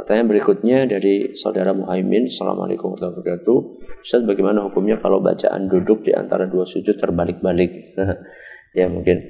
pertanyaan 0.00 0.28
berikutnya 0.32 0.78
dari 0.88 1.36
saudara 1.36 1.76
Muhaimin. 1.76 2.32
Assalamualaikum 2.32 2.96
warahmatullahi 2.96 3.20
wabarakatuh. 3.20 3.58
Ustaz, 4.00 4.22
bagaimana 4.24 4.64
hukumnya 4.64 4.96
kalau 5.04 5.20
bacaan 5.20 5.68
duduk 5.68 6.08
di 6.08 6.16
antara 6.16 6.48
dua 6.48 6.64
sujud 6.64 6.96
terbalik-balik? 6.96 7.92
ya 8.78 8.88
mungkin 8.88 9.20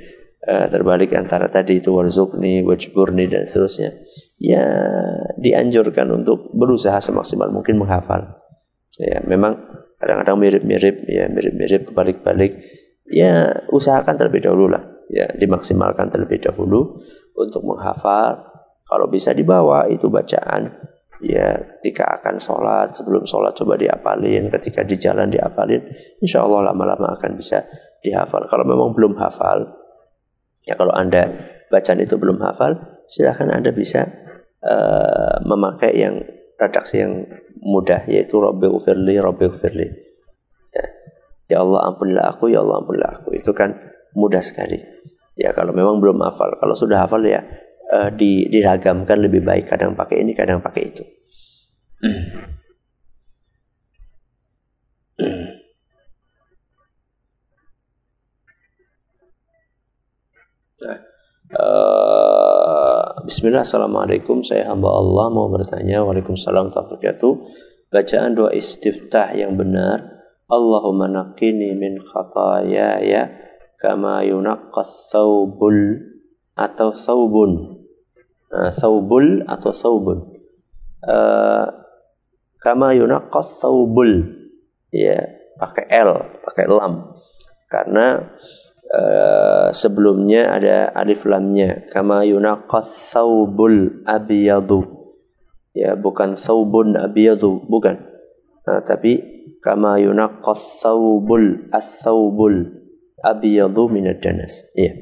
uh, 0.46 0.66
terbalik 0.70 1.10
antara 1.18 1.50
tadi 1.50 1.82
itu 1.82 1.90
warzukni, 1.90 2.62
wajburni 2.62 3.26
dan 3.26 3.42
seterusnya. 3.42 3.90
Ya 4.38 4.64
dianjurkan 5.34 6.06
untuk 6.14 6.54
berusaha 6.54 7.02
semaksimal 7.02 7.50
mungkin 7.50 7.82
menghafal. 7.82 8.38
Ya 9.02 9.18
memang 9.26 9.66
kadang-kadang 9.98 10.38
mirip-mirip, 10.38 11.10
ya 11.10 11.26
mirip-mirip 11.26 11.90
kebalik-balik. 11.90 12.54
Ya 13.10 13.66
usahakan 13.74 14.14
terlebih 14.14 14.46
dahulu 14.46 14.70
lah. 14.70 14.91
Ya 15.12 15.28
dimaksimalkan 15.36 16.08
terlebih 16.08 16.40
dahulu 16.40 17.04
untuk 17.36 17.62
menghafal. 17.68 18.48
Kalau 18.88 19.06
bisa 19.08 19.36
dibawa 19.36 19.88
itu 19.92 20.08
bacaan 20.08 20.72
ya 21.22 21.54
ketika 21.78 22.18
akan 22.18 22.42
sholat 22.42 22.98
sebelum 22.98 23.22
sholat 23.22 23.54
coba 23.54 23.78
diapalin 23.78 24.50
ketika 24.50 24.82
di 24.82 24.98
jalan 24.98 25.30
diapalin 25.30 25.80
insya 26.18 26.42
Allah 26.42 26.72
lama-lama 26.72 27.14
akan 27.16 27.38
bisa 27.38 27.62
dihafal. 28.02 28.50
Kalau 28.50 28.64
memang 28.66 28.92
belum 28.92 29.14
hafal 29.16 29.70
ya 30.66 30.74
kalau 30.74 30.92
anda 30.92 31.30
bacaan 31.70 32.02
itu 32.02 32.18
belum 32.18 32.42
hafal 32.42 32.74
silahkan 33.06 33.48
anda 33.54 33.70
bisa 33.70 34.10
uh, 34.66 35.40
memakai 35.46 35.92
yang 35.94 36.20
redaksi 36.58 37.02
yang 37.02 37.26
mudah 37.62 38.02
yaitu 38.10 38.38
Robbi 38.38 38.66
ufirli 38.66 39.18
Robbi 39.22 39.46
ufirli 39.46 39.86
ya. 40.74 40.84
ya 41.48 41.56
Allah 41.62 41.94
ampunilah 41.94 42.34
aku 42.34 42.50
ya 42.50 42.60
Allah 42.66 42.82
ampunilah 42.82 43.10
aku. 43.22 43.38
Itu 43.38 43.54
kan 43.54 43.78
mudah 44.16 44.40
sekali. 44.44 44.78
Ya 45.36 45.56
kalau 45.56 45.72
memang 45.72 46.00
belum 46.00 46.20
hafal. 46.20 46.56
Kalau 46.60 46.76
sudah 46.76 47.08
hafal 47.08 47.24
ya 47.24 47.40
uh, 47.92 48.08
di, 48.12 48.48
diragamkan 48.52 49.18
lebih 49.20 49.40
baik. 49.44 49.68
Kadang 49.68 49.96
pakai 49.96 50.20
ini 50.20 50.32
kadang 50.36 50.60
pakai 50.60 50.82
itu. 50.84 51.04
Uh, 61.52 63.22
Bismillah 63.28 63.64
Assalamualaikum. 63.64 64.40
Saya 64.40 64.68
hamba 64.72 64.88
Allah 64.88 65.26
mau 65.32 65.48
bertanya. 65.52 66.04
Waalaikumsalam 66.04 66.72
wabarakatuh. 66.72 67.32
Bacaan 67.92 68.32
doa 68.32 68.56
istiftah 68.56 69.36
yang 69.36 69.56
benar. 69.60 70.24
Allahumma 70.48 71.08
naqini 71.08 71.72
min 71.76 71.96
khatayaya 72.00 73.51
kama 73.82 74.22
yunaqqas 74.22 75.10
thawbul 75.10 75.98
atau 76.54 76.94
thawbun 76.94 77.82
uh, 78.54 78.70
thawbul 78.78 79.42
atau 79.50 79.74
thawbun 79.74 80.18
uh, 81.10 81.66
kama 82.62 82.94
yunaqqas 82.94 83.58
thawbul 83.58 84.22
ya 84.94 85.18
pakai 85.58 85.86
L 85.90 86.10
pakai 86.46 86.66
lam. 86.70 86.94
Karena 87.66 88.20
uh, 88.90 89.68
sebelumnya 89.72 90.58
ada 90.58 90.92
alif 90.92 91.24
lamnya. 91.24 91.88
Kama 91.88 92.22
yunaqqas 92.28 93.14
thawbul 93.14 94.04
abyadu. 94.04 94.84
Ya 95.72 95.96
bukan 95.96 96.36
thawbun 96.36 96.94
abyadu 96.94 97.64
bukan. 97.64 97.96
Nah, 98.62 98.84
tapi 98.84 99.18
kama 99.64 99.98
yunaqqas 99.98 100.84
thawbul 100.84 101.72
as-thawbul 101.72 102.81
abyadu 103.22 103.86
minad 103.86 104.18
danas 104.18 104.66
ya 104.74 104.92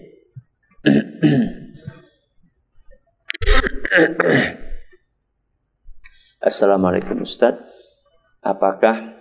Assalamualaikum 6.40 7.20
Ustaz. 7.20 7.52
Apakah 8.40 9.20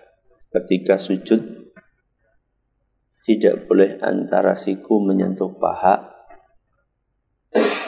ketika 0.56 0.96
sujud 0.96 1.68
tidak 3.28 3.68
boleh 3.68 4.00
antara 4.00 4.56
siku 4.56 5.04
menyentuh 5.04 5.52
paha 5.60 6.16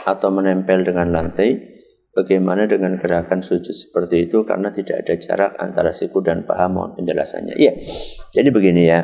atau 0.04 0.30
menempel 0.36 0.84
dengan 0.84 1.16
lantai? 1.16 1.80
Bagaimana 2.12 2.68
dengan 2.68 3.00
gerakan 3.00 3.40
sujud 3.40 3.72
seperti 3.72 4.28
itu 4.28 4.44
karena 4.44 4.68
tidak 4.76 5.08
ada 5.08 5.16
jarak 5.16 5.56
antara 5.64 5.96
siku 5.96 6.20
dan 6.20 6.44
paha? 6.44 6.68
Mohon 6.68 7.00
penjelasannya. 7.00 7.56
Iya. 7.56 7.74
Jadi 8.36 8.50
begini 8.52 8.84
ya. 8.84 9.00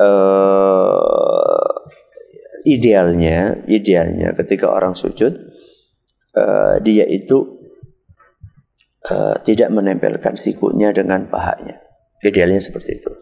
Uh, 0.00 1.76
idealnya, 2.64 3.60
idealnya 3.68 4.32
ketika 4.32 4.72
orang 4.72 4.96
sujud 4.96 5.32
uh, 6.36 6.80
dia 6.80 7.04
itu 7.04 7.60
uh, 9.12 9.36
tidak 9.44 9.68
menempelkan 9.72 10.40
sikunya 10.40 10.92
dengan 10.92 11.28
pahanya. 11.28 11.80
Idealnya 12.20 12.60
seperti 12.60 13.00
itu. 13.00 13.12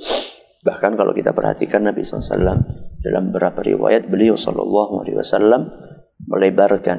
Bahkan 0.63 0.99
kalau 0.99 1.15
kita 1.15 1.31
perhatikan 1.31 1.87
Nabi 1.87 2.03
SAW 2.03 2.59
dalam 2.99 3.31
beberapa 3.31 3.63
riwayat 3.63 4.11
beliau 4.11 4.35
Shallallahu 4.35 5.07
Alaihi 5.07 5.17
Wasallam 5.23 5.71
melebarkan 6.27 6.99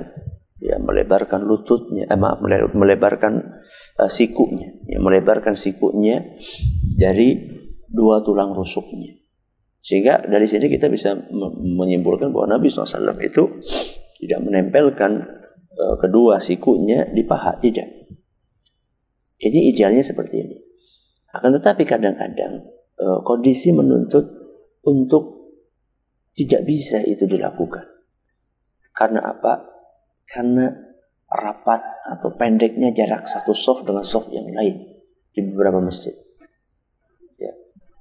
ya 0.59 0.79
melebarkan 0.79 1.43
lututnya 1.43 2.07
eh, 2.07 2.19
maaf 2.19 2.39
melebarkan 2.75 3.63
uh, 3.99 4.11
sikunya 4.11 4.75
ya 4.87 4.99
melebarkan 4.99 5.55
sikunya 5.59 6.23
dari 6.95 7.35
dua 7.87 8.23
tulang 8.23 8.55
rusuknya 8.55 9.18
sehingga 9.79 10.27
dari 10.27 10.43
sini 10.43 10.67
kita 10.67 10.91
bisa 10.91 11.15
menyimpulkan 11.63 12.35
bahwa 12.35 12.59
Nabi 12.59 12.67
SAW 12.67 13.15
itu 13.23 13.43
tidak 14.19 14.39
menempelkan 14.43 15.11
uh, 15.71 15.95
kedua 15.95 16.37
sikunya 16.37 17.07
di 17.07 17.23
paha, 17.23 17.55
tidak. 17.63 17.87
Ini 19.39 19.71
idealnya 19.71 20.03
seperti 20.03 20.35
ini. 20.43 20.57
Akan 21.31 21.55
tetapi 21.55 21.87
kadang-kadang 21.87 22.67
uh, 22.99 23.23
kondisi 23.23 23.71
menuntut 23.71 24.27
untuk 24.83 25.55
tidak 26.35 26.67
bisa 26.67 26.99
itu 27.07 27.23
dilakukan. 27.23 27.87
Karena 28.91 29.31
apa? 29.31 29.63
Karena 30.27 30.67
rapat 31.29 31.81
atau 32.09 32.35
pendeknya 32.35 32.91
jarak 32.91 33.29
satu 33.29 33.55
soft 33.55 33.87
dengan 33.87 34.03
soft 34.03 34.33
yang 34.35 34.49
lain 34.51 34.99
di 35.31 35.39
beberapa 35.45 35.79
masjid. 35.79 36.11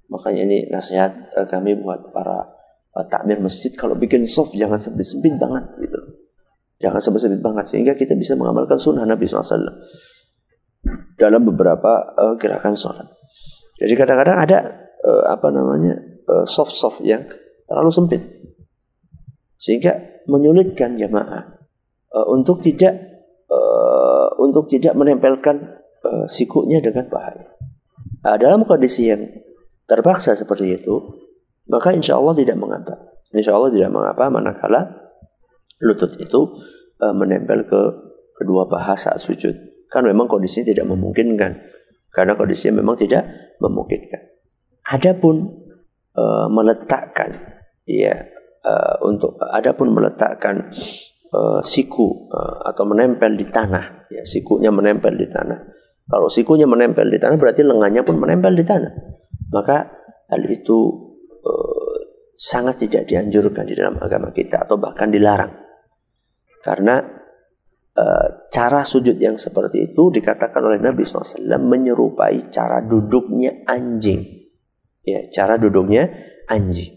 Ya. 0.09 0.15
Makanya 0.15 0.43
ini 0.49 0.59
nasihat 0.73 1.13
uh, 1.37 1.45
kami 1.45 1.77
buat 1.77 2.09
para 2.17 2.49
uh, 2.97 3.05
takmir 3.13 3.39
masjid 3.45 3.69
kalau 3.77 3.93
bikin 3.93 4.25
soft 4.25 4.57
jangan 4.57 4.81
sempit-sempit 4.81 5.37
banget 5.37 5.65
gitu. 5.85 6.01
Jangan 6.81 7.01
sempit-sempit 7.03 7.45
banget 7.45 7.65
sehingga 7.69 7.93
kita 7.93 8.17
bisa 8.17 8.33
mengamalkan 8.33 8.81
sunnah 8.81 9.05
Nabi 9.05 9.29
SAW 9.29 9.85
dalam 11.21 11.43
beberapa 11.45 12.15
uh, 12.17 12.35
gerakan 12.41 12.73
sholat. 12.73 13.05
Jadi 13.77 13.93
kadang-kadang 13.93 14.39
ada 14.41 14.59
uh, 15.05 15.25
apa 15.29 15.49
namanya 15.53 15.97
soft-soft 16.45 17.01
yang 17.09 17.25
terlalu 17.65 17.89
sempit 17.89 18.21
sehingga 19.57 20.23
menyulitkan 20.31 20.95
jamaah 21.01 21.59
uh, 22.15 22.27
untuk 22.31 22.63
tidak 22.63 22.95
uh, 23.51 24.29
untuk 24.39 24.71
tidak 24.71 24.95
menempelkan 24.95 25.81
uh, 26.05 26.25
sikunya 26.31 26.79
dengan 26.79 27.11
bahaya. 27.11 27.49
Nah, 28.23 28.37
dalam 28.39 28.69
kondisi 28.69 29.11
yang 29.11 29.25
terpaksa 29.89 30.37
seperti 30.37 30.79
itu, 30.79 30.95
maka 31.73 31.97
insya 31.97 32.21
Allah 32.21 32.37
tidak 32.37 32.61
mengapa. 32.61 32.95
Insya 33.33 33.57
Allah 33.57 33.73
tidak 33.73 33.91
mengapa 33.93 34.29
manakala 34.29 34.81
lutut 35.81 36.17
itu 36.21 36.41
uh, 37.01 37.15
menempel 37.17 37.65
ke 37.65 37.81
kedua 38.37 38.69
paha 38.69 38.95
saat 38.95 39.19
sujud. 39.19 39.57
Kan 39.89 40.05
memang 40.05 40.29
kondisinya 40.29 40.71
tidak 40.71 40.87
memungkinkan. 40.93 41.53
Karena 42.13 42.37
kondisinya 42.37 42.85
memang 42.85 42.97
tidak 43.01 43.25
memungkinkan. 43.61 44.21
Adapun 44.89 45.45
uh, 46.17 46.47
meletakkan 46.49 47.61
ya 47.89 48.15
uh, 48.65 48.97
untuk 49.05 49.37
adapun 49.41 49.93
meletakkan 49.93 50.73
uh, 51.33 51.61
siku 51.65 52.29
uh, 52.29 52.69
atau 52.69 52.85
menempel 52.85 53.37
di 53.37 53.47
tanah 53.49 54.09
ya 54.13 54.23
sikunya 54.25 54.73
menempel 54.73 55.15
di 55.17 55.29
tanah 55.29 55.59
kalau 56.09 56.29
sikunya 56.29 56.65
menempel 56.65 57.05
di 57.09 57.21
tanah 57.21 57.37
berarti 57.37 57.65
lengannya 57.65 58.03
pun 58.05 58.17
menempel 58.17 58.53
di 58.57 58.65
tanah 58.65 58.93
maka 59.49 59.89
hal 60.29 60.43
itu 60.45 60.79
uh, 61.45 61.97
sangat 62.37 62.87
tidak 62.87 63.09
dianjurkan 63.09 63.65
di 63.65 63.75
dalam 63.75 63.97
agama 63.99 64.31
kita 64.31 64.69
atau 64.69 64.77
bahkan 64.77 65.09
dilarang. 65.09 65.53
Karena 66.61 67.01
uh, 67.97 68.29
cara 68.53 68.85
sujud 68.85 69.17
yang 69.17 69.41
seperti 69.41 69.93
itu 69.93 70.13
dikatakan 70.13 70.61
oleh 70.61 70.79
Nabi 70.79 71.03
SAW 71.09 71.59
menyerupai 71.59 72.53
cara 72.53 72.85
duduknya 72.85 73.65
anjing. 73.65 74.23
Ya 75.03 75.25
cara 75.33 75.57
duduknya 75.57 76.13
anjing. 76.47 76.95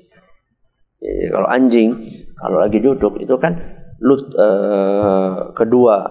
Ya, 1.01 1.33
kalau 1.33 1.49
anjing 1.49 1.89
kalau 2.37 2.57
lagi 2.61 2.77
duduk 2.77 3.17
itu 3.17 3.33
kan 3.41 3.57
lut 4.01 4.33
uh, 4.33 5.53
kedua 5.53 6.09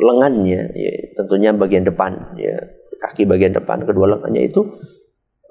lengannya 0.00 0.72
ya, 0.72 0.92
tentunya 1.12 1.52
bagian 1.52 1.84
depan 1.84 2.36
ya 2.40 2.56
kaki 3.00 3.24
bagian 3.24 3.56
depan 3.56 3.88
kedua 3.88 4.16
lengannya 4.16 4.46
itu 4.46 4.60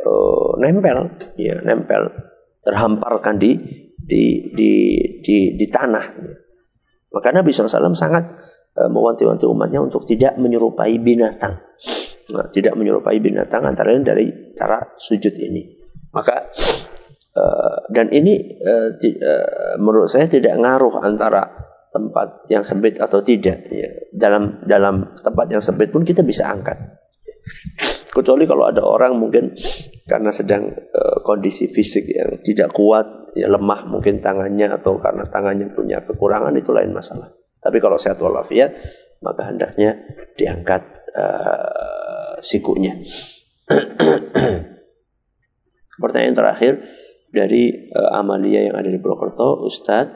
uh, 0.06 0.52
nempel. 0.62 1.18
Ya 1.36 1.58
nempel. 1.60 2.14
Terhamparkan 2.62 3.42
di 3.42 3.58
di 3.98 4.54
di 4.54 4.72
di, 5.20 5.36
di 5.58 5.66
tanah. 5.68 6.06
Ya. 6.22 6.36
maka 7.10 7.34
Nabi 7.34 7.50
SAW 7.50 7.98
sangat 7.98 8.22
uh, 8.78 8.86
mewanti-wanti 8.86 9.50
umatnya 9.50 9.82
untuk 9.82 10.06
tidak 10.06 10.38
menyerupai 10.38 10.96
binatang. 11.02 11.58
Nah, 12.30 12.46
tidak 12.54 12.78
menyerupai 12.78 13.18
binatang 13.18 13.66
antara 13.66 13.90
lain 13.90 14.06
dari 14.06 14.54
cara 14.54 14.78
sujud 14.94 15.34
ini. 15.34 15.66
Maka 16.14 16.54
Eh, 17.40 17.78
dan 17.94 18.10
ini 18.10 18.58
uh, 18.58 18.90
uh, 18.98 19.76
menurut 19.78 20.10
saya 20.10 20.26
tidak 20.26 20.58
ngaruh 20.58 20.98
antara 20.98 21.46
tempat 21.94 22.50
yang 22.50 22.66
sempit 22.66 22.98
atau 22.98 23.22
tidak. 23.22 23.70
Ya. 23.70 23.90
dalam 24.10 24.66
dalam 24.66 25.14
tempat 25.14 25.48
yang 25.54 25.62
sempit 25.62 25.94
pun 25.94 26.02
kita 26.02 26.26
bisa 26.26 26.50
angkat 26.50 26.76
kecuali 28.10 28.44
kalau 28.50 28.66
ada 28.68 28.82
orang 28.82 29.16
mungkin 29.16 29.54
karena 30.10 30.34
sedang 30.34 30.74
uh, 30.74 31.18
kondisi 31.22 31.70
fisik 31.70 32.10
yang 32.10 32.42
tidak 32.42 32.74
kuat 32.74 33.34
ya 33.38 33.46
lemah 33.46 33.86
mungkin 33.86 34.20
tangannya 34.20 34.74
atau 34.74 34.98
karena 34.98 35.30
tangannya 35.30 35.70
punya 35.72 36.02
kekurangan 36.02 36.54
itu 36.58 36.74
lain 36.74 36.92
masalah. 36.92 37.30
Tapi 37.62 37.78
kalau 37.78 38.00
sehat 38.00 38.18
walafiat 38.18 38.74
maka 39.22 39.52
hendaknya 39.52 40.00
diangkat 40.40 40.82
uh, 41.14 42.40
sikunya. 42.42 42.96
Pertanyaan 46.02 46.38
terakhir 46.38 46.74
dari 47.30 47.92
uh, 47.92 48.18
amalia 48.18 48.66
yang 48.72 48.76
ada 48.80 48.90
di 48.90 48.98
Purwokerto, 48.98 49.68
Ustadz, 49.68 50.16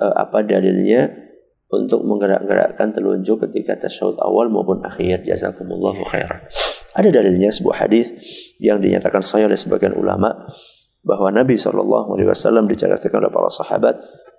uh, 0.00 0.14
apa 0.16 0.46
dalilnya 0.46 1.27
untuk 1.68 2.00
menggerak-gerakkan 2.04 2.96
telunjuk 2.96 3.44
ketika 3.48 3.76
tasyahud 3.88 4.16
awal 4.20 4.48
maupun 4.48 4.80
akhir. 4.84 5.24
Jazakumullahu 5.28 6.04
khairan. 6.08 6.48
Ada 6.96 7.12
dalilnya 7.12 7.52
sebuah 7.52 7.84
hadis 7.84 8.08
yang 8.56 8.80
dinyatakan 8.80 9.20
sahih 9.20 9.46
oleh 9.46 9.56
sebagian 9.56 9.92
ulama 9.92 10.48
bahwa 11.04 11.28
Nabi 11.30 11.54
Shallallahu 11.60 12.16
Alaihi 12.16 12.28
Wasallam 12.32 12.66
diceritakan 12.66 13.28
oleh 13.28 13.32
para 13.32 13.50
sahabat 13.52 13.96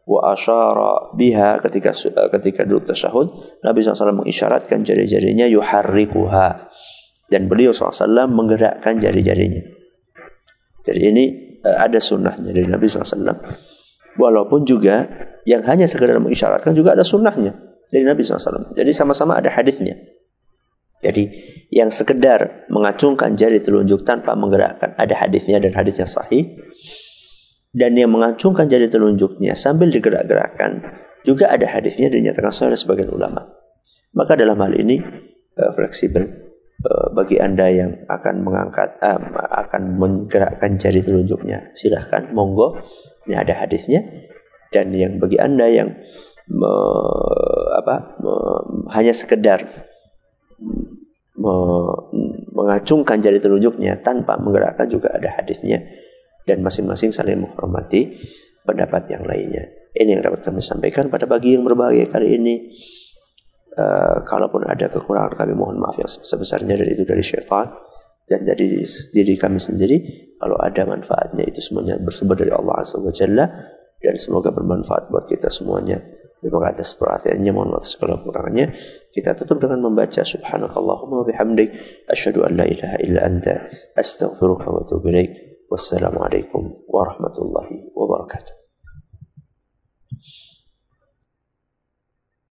wa 0.10 0.34
asyara 0.34 1.14
biha 1.14 1.62
ketika 1.70 1.94
eh, 1.94 2.30
ketika 2.34 2.66
duduk 2.66 2.90
tasyahud 2.90 3.30
Nabi 3.62 3.86
SAW 3.86 4.26
mengisyaratkan 4.26 4.82
jari-jarinya 4.82 5.46
yuharrikuha 5.46 6.48
dan 7.30 7.46
beliau 7.46 7.70
SAW 7.70 8.26
menggerakkan 8.26 8.98
jari-jarinya. 8.98 9.62
Jadi 10.82 11.02
ini 11.14 11.26
Eh, 11.60 11.76
ada 11.76 12.00
sunnahnya 12.00 12.56
dari 12.56 12.68
Nabi 12.72 12.88
SAW. 12.88 13.36
Walaupun 14.16 14.64
juga 14.64 15.08
yang 15.50 15.66
hanya 15.66 15.90
sekedar 15.90 16.14
mengisyaratkan 16.22 16.78
juga 16.78 16.94
ada 16.94 17.02
sunnahnya 17.02 17.58
dari 17.90 18.06
Nabi 18.06 18.22
SAW. 18.22 18.78
Jadi 18.78 18.92
sama-sama 18.94 19.34
ada 19.34 19.50
hadisnya. 19.50 19.98
Jadi 21.02 21.26
yang 21.74 21.90
sekedar 21.90 22.70
mengacungkan 22.70 23.34
jari 23.34 23.58
telunjuk 23.58 24.06
tanpa 24.06 24.38
menggerakkan 24.38 24.94
ada 24.94 25.16
hadisnya 25.18 25.58
dan 25.58 25.74
hadisnya 25.74 26.06
sahih. 26.06 26.54
Dan 27.74 27.98
yang 27.98 28.14
mengacungkan 28.14 28.70
jari 28.70 28.90
telunjuknya 28.90 29.58
sambil 29.58 29.90
digerak-gerakkan 29.90 30.86
juga 31.26 31.50
ada 31.50 31.66
hadisnya 31.66 32.14
dinyatakan 32.14 32.54
sahih 32.54 32.74
oleh 32.74 32.82
sebagian 32.82 33.10
ulama. 33.10 33.42
Maka 34.14 34.38
dalam 34.38 34.58
hal 34.62 34.74
ini 34.78 35.02
uh, 35.58 35.72
fleksibel. 35.74 36.50
Eh, 36.80 37.08
bagi 37.12 37.36
anda 37.36 37.68
yang 37.68 38.08
akan 38.08 38.40
mengangkat 38.40 39.04
uh, 39.04 39.20
akan 39.68 40.00
menggerakkan 40.00 40.80
jari 40.80 41.04
telunjuknya 41.04 41.76
silahkan 41.76 42.32
monggo 42.32 42.80
ini 43.28 43.36
ada 43.36 43.52
hadisnya 43.52 44.00
dan 44.70 44.94
yang 44.94 45.18
bagi 45.18 45.38
anda 45.42 45.66
yang 45.66 45.90
me, 46.50 46.74
apa 47.78 48.18
me, 48.22 48.34
hanya 48.94 49.14
sekedar 49.14 49.66
me, 51.38 51.54
mengacungkan 52.54 53.22
jari 53.22 53.40
telunjuknya 53.40 54.02
tanpa 54.06 54.38
menggerakkan 54.42 54.90
juga 54.90 55.14
ada 55.14 55.30
hadisnya. 55.42 55.82
Dan 56.46 56.66
masing-masing 56.66 57.14
saling 57.14 57.46
menghormati 57.46 58.10
pendapat 58.66 59.06
yang 59.14 59.22
lainnya. 59.22 59.70
Ini 59.94 60.18
yang 60.18 60.22
dapat 60.26 60.42
kami 60.42 60.66
sampaikan 60.66 61.06
pada 61.06 61.30
pagi 61.30 61.54
yang 61.54 61.62
berbahagia 61.62 62.10
kali 62.10 62.42
ini. 62.42 62.74
Eh, 63.70 64.18
kalaupun 64.26 64.66
ada 64.66 64.90
kekurangan 64.90 65.38
kami 65.38 65.54
mohon 65.54 65.78
maaf 65.78 65.96
yang 66.02 66.10
sebesar-besarnya 66.10 66.74
dari 66.74 66.98
itu 66.98 67.06
dari 67.06 67.22
syaitan 67.22 67.70
dan 68.26 68.42
dari 68.44 68.82
diri 69.14 69.34
kami 69.38 69.62
sendiri. 69.62 69.98
Kalau 70.42 70.58
ada 70.58 70.90
manfaatnya 70.90 71.46
itu 71.46 71.62
semuanya 71.62 72.02
bersumber 72.02 72.34
dari 72.34 72.50
Allah 72.50 72.82
Azza 72.82 72.98
wa 72.98 73.14
Jalla 73.14 73.46
dan 74.00 74.16
semoga 74.16 74.50
bermanfaat 74.56 75.12
buat 75.12 75.28
kita 75.28 75.52
semuanya. 75.52 76.00
Terima 76.40 76.72
atas 76.72 76.96
perhatiannya 76.96 77.52
mohon 77.52 77.76
maaf 77.76 77.84
segala 77.84 78.16
kekurangannya 78.24 78.72
kita 79.12 79.36
tutup 79.36 79.60
dengan 79.60 79.84
membaca 79.84 80.24
subhanakallahumma 80.24 81.16
wa 81.20 81.26
bihamdik 81.28 81.68
asyhadu 82.08 82.48
an 82.48 82.64
la 82.64 82.66
ilaha 82.70 82.98
illa 83.04 83.28
anta 83.28 83.68
astaghfiruka 84.00 84.72
wa 84.72 84.80
atubu 84.88 85.12
ilaik. 85.12 85.36
Wassalamualaikum 85.70 86.90
warahmatullahi 86.90 87.94
wabarakatuh 87.94 88.59